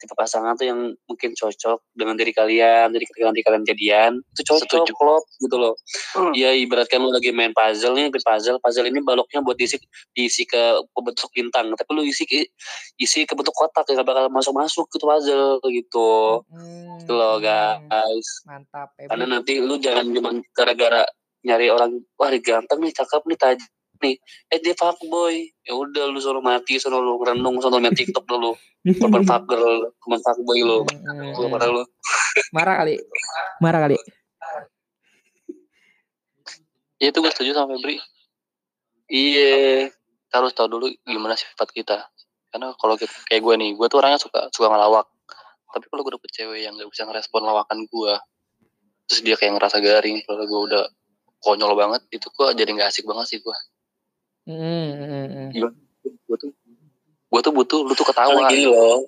tipe 0.02 0.18
pasangan 0.18 0.58
tuh 0.58 0.66
yang 0.66 0.90
mungkin 1.06 1.30
cocok 1.38 1.78
dengan 1.94 2.18
diri 2.18 2.34
kalian. 2.34 2.90
Jadi 2.90 3.04
ketika 3.06 3.24
nanti 3.30 3.42
kalian 3.46 3.62
jadian, 3.62 4.12
itu 4.18 4.42
cocok, 4.42 4.66
Setuju. 4.66 4.92
klop 4.98 5.24
gitu 5.38 5.56
loh. 5.62 5.74
Hmm. 6.18 6.34
Iya, 6.34 6.58
ibaratkan 6.58 6.98
lu 6.98 7.14
lagi 7.14 7.30
main 7.30 7.54
puzzle 7.54 7.94
nih, 7.94 8.10
puzzle, 8.10 8.58
puzzle 8.58 8.90
ini 8.90 8.98
baloknya 8.98 9.46
buat 9.46 9.54
diisi 9.54 9.78
diisi 10.18 10.42
ke, 10.42 10.82
ke 10.82 11.00
bentuk 11.00 11.30
bintang, 11.30 11.70
tapi 11.78 11.90
lu 11.94 12.02
isi 12.02 12.26
ke, 12.26 12.50
isi 12.98 13.22
ke 13.22 13.32
bentuk 13.38 13.54
kotak 13.54 13.86
ya 13.86 14.02
gak 14.02 14.08
bakal 14.10 14.26
masuk-masuk 14.34 14.90
gitu 14.90 15.06
puzzle 15.06 15.62
gitu. 15.70 16.42
Hmm, 16.50 16.98
Gitu 16.98 17.12
loh 17.14 17.38
guys. 17.38 18.26
mantap 18.44 18.90
Pep 18.98 19.06
Karena 19.06 19.38
nanti 19.38 19.62
lu 19.62 19.78
jangan 19.78 20.10
cuma 20.10 20.30
gara-gara 20.50 21.06
nyari 21.42 21.70
orang 21.70 22.02
wah 22.18 22.30
ganteng 22.38 22.78
nih, 22.82 22.90
cakep 22.94 23.22
nih, 23.26 23.38
tajam 23.38 23.70
nih. 24.02 24.18
Eh 24.50 24.58
dia 24.58 24.74
fuckboy. 24.74 25.48
Ya 25.62 25.72
udah 25.78 26.10
lu 26.10 26.18
suruh 26.18 26.42
mati, 26.42 26.76
suruh 26.76 26.98
lu 26.98 27.16
renung, 27.22 27.62
suruh 27.62 27.78
main 27.78 27.94
TikTok 27.94 28.26
dulu. 28.26 28.58
Korban 28.98 29.22
fuck 29.22 29.46
girl, 29.46 29.94
korban 30.02 30.20
fuckboy 30.26 30.58
lu. 30.60 30.82
Lu 31.38 31.46
marah 31.46 31.70
lu. 31.70 31.86
marah 32.52 32.74
kali 32.82 32.94
marah 33.60 33.80
kali 33.88 33.96
ya 37.02 37.10
itu 37.10 37.18
gue 37.18 37.32
setuju 37.32 37.50
sama 37.56 37.74
Febri 37.76 37.98
Iya. 39.12 39.90
kita 40.28 40.34
harus 40.40 40.56
tahu 40.56 40.68
dulu 40.70 40.86
gimana 41.04 41.36
sifat 41.36 41.68
kita 41.76 42.08
karena 42.52 42.72
kalau 42.80 42.96
kita, 42.96 43.12
kayak 43.28 43.42
gue 43.44 43.54
nih 43.60 43.70
gue 43.76 43.86
tuh 43.88 44.00
orangnya 44.00 44.20
suka 44.22 44.48
suka 44.48 44.72
ngelawak 44.72 45.04
tapi 45.72 45.84
kalau 45.88 46.04
gue 46.04 46.12
dapet 46.16 46.30
cewek 46.32 46.60
yang 46.64 46.76
gak 46.76 46.88
bisa 46.88 47.04
ngerespon 47.04 47.44
lawakan 47.44 47.84
gue 47.84 48.14
terus 49.08 49.20
dia 49.20 49.36
kayak 49.36 49.60
ngerasa 49.60 49.84
garing 49.84 50.24
kalau 50.24 50.44
gue 50.48 50.60
udah 50.72 50.84
konyol 51.42 51.76
banget 51.76 52.00
itu 52.14 52.28
gue 52.32 52.46
jadi 52.56 52.70
nggak 52.72 52.88
asik 52.88 53.04
banget 53.04 53.26
sih 53.28 53.38
gue 53.44 53.56
Hmm, 54.42 54.88
hmm, 54.98 55.26
hmm. 55.30 55.48
gue 56.02 56.36
tuh 56.36 56.50
gue 57.32 57.40
tuh 57.40 57.52
butuh 57.54 57.80
lu 57.86 57.94
tuh 57.94 58.06
Karena 58.10 58.34
ketawa 58.34 58.50
gini 58.52 58.66
loh. 58.68 59.06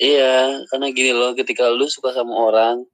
Iya, 0.00 0.64
karena 0.72 0.86
gini 0.96 1.12
loh, 1.12 1.36
ketika 1.36 1.68
lu 1.68 1.84
suka 1.84 2.16
sama 2.16 2.32
orang, 2.32 2.88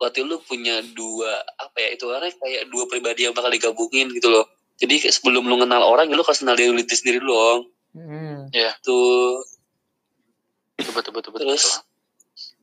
berarti 0.00 0.24
lu 0.24 0.40
punya 0.40 0.80
dua 0.96 1.44
apa 1.60 1.76
ya 1.84 1.88
itu 1.92 2.08
orang 2.08 2.32
kayak 2.32 2.72
dua 2.72 2.88
pribadi 2.88 3.28
yang 3.28 3.36
bakal 3.36 3.52
digabungin 3.52 4.08
gitu 4.08 4.32
loh. 4.32 4.48
Jadi 4.80 5.04
kayak 5.04 5.14
sebelum 5.14 5.44
lu 5.44 5.60
kenal 5.60 5.84
orang, 5.84 6.08
ya 6.08 6.16
lu 6.16 6.24
harus 6.24 6.40
kenal 6.40 6.56
diri 6.56 6.72
lu 6.72 6.80
sendiri 6.80 7.20
dulu 7.20 7.34
dong. 7.36 7.60
Hmm. 7.92 8.48
Tuh, 8.80 9.44
betul 10.80 11.12
betul 11.12 11.30
betul 11.36 11.46
Terus? 11.52 11.84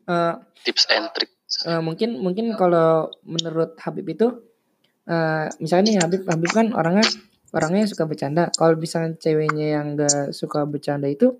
Eh, 0.09 0.33
tips 0.65 0.89
and 0.89 1.07
trick 1.13 1.31
eh, 1.69 1.81
mungkin 1.81 2.17
mungkin 2.19 2.53
kalau 2.57 3.13
menurut 3.21 3.77
Habib 3.81 4.07
itu 4.09 4.27
eh 5.05 5.49
misalnya 5.57 5.83
nih 5.89 5.97
Habib 6.01 6.21
Habib 6.29 6.51
kan 6.53 6.67
orangnya 6.77 7.05
orangnya 7.51 7.87
suka 7.87 8.07
bercanda 8.07 8.47
kalau 8.55 8.79
misalnya 8.79 9.15
ceweknya 9.19 9.67
yang 9.79 9.87
gak 9.99 10.31
suka 10.31 10.63
bercanda 10.63 11.07
itu 11.11 11.35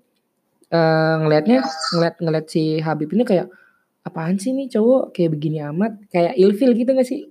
eh 0.72 1.14
ngelihatnya 1.20 1.64
ngeliat 1.96 2.14
ngeliat 2.20 2.46
si 2.48 2.80
Habib 2.80 3.12
ini 3.12 3.24
kayak 3.28 3.48
apaan 4.04 4.40
sih 4.40 4.56
nih 4.56 4.72
cowok 4.72 5.12
kayak 5.12 5.30
begini 5.36 5.58
amat 5.68 5.92
kayak 6.08 6.36
ilfil 6.36 6.72
gitu 6.72 6.92
gak 6.96 7.08
sih 7.08 7.28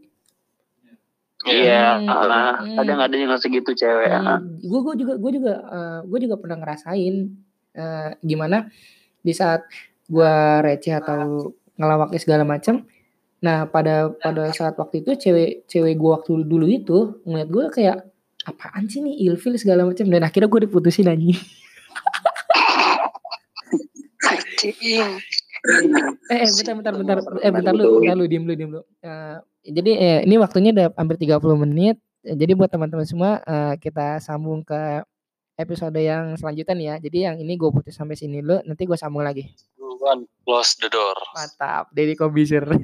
iya, 1.50 1.98
Hmm, 1.98 2.06
ah, 2.06 2.62
hmm. 2.62 2.78
kadang 2.78 3.00
ada 3.02 3.15
yang 3.17 3.34
segitu 3.41 3.74
cewek. 3.74 4.13
ah. 4.13 4.38
gue 4.41 4.80
gue 4.86 4.96
juga 5.02 5.13
gue 5.17 5.32
juga 5.41 5.54
gue 6.06 6.20
juga 6.22 6.36
pernah 6.38 6.58
ngerasain 6.62 7.15
eh, 7.74 8.10
gimana 8.22 8.70
di 9.26 9.34
saat 9.34 9.65
gue 10.06 10.34
receh 10.62 10.94
atau 10.94 11.50
ngelawaknya 11.82 12.20
segala 12.22 12.44
macam 12.46 12.86
nah 13.41 13.65
pada 13.65 14.13
pada 14.22 14.54
saat 14.54 14.78
waktu 14.78 15.02
itu 15.02 15.17
cewek 15.17 15.65
cewek 15.65 15.98
gue 15.98 16.10
waktu 16.13 16.46
dulu 16.46 16.65
itu 16.70 16.98
ngeliat 17.26 17.50
gue 17.50 17.65
kayak 17.74 17.98
apaan 18.47 18.89
sih 18.89 19.01
nih 19.06 19.30
ilfil 19.30 19.54
segala 19.58 19.86
macam 19.86 20.06
dan 20.10 20.21
akhirnya 20.25 20.49
gue 20.49 20.62
diputusin 20.65 21.10
anjing 21.12 21.38
eh, 24.65 25.19
eh 26.32 26.49
bentar 26.49 26.73
bentar 26.73 26.93
bentar 26.97 27.17
eh 27.41 27.51
bentar 27.54 27.73
lu 27.73 28.01
bentar 28.01 28.17
lu 28.17 28.25
diem 28.25 28.43
lu 28.45 28.54
diem 28.58 28.71
lu 28.71 28.82
Eh, 29.01 29.38
jadi 29.62 29.91
eh, 29.93 30.19
ini 30.25 30.41
waktunya 30.41 30.73
udah 30.73 30.88
hampir 30.97 31.21
30 31.21 31.38
menit 31.58 32.01
Eh, 32.21 32.38
jadi 32.38 32.54
buat 32.54 32.69
teman-teman 32.69 33.06
semua 33.06 33.41
eh, 33.41 33.73
kita 33.82 34.21
sambung 34.21 34.62
ke 34.62 35.01
episode 35.58 35.97
yang 35.97 36.38
selanjutnya 36.38 36.73
nih 36.77 36.88
ya. 36.88 36.95
Jadi 37.01 37.17
yang 37.25 37.36
ini 37.41 37.58
gue 37.58 37.69
putus 37.73 37.97
sampai 37.97 38.13
sini 38.13 38.45
dulu, 38.45 38.62
nanti 38.65 38.86
gue 38.86 38.97
sambung 38.97 39.25
lagi. 39.25 39.49
Duluan 39.77 40.25
close 40.45 40.77
the 40.77 40.89
door. 40.89 41.17
Mantap, 41.34 41.89
Deddy 41.93 42.13
Kobusier. 42.13 42.65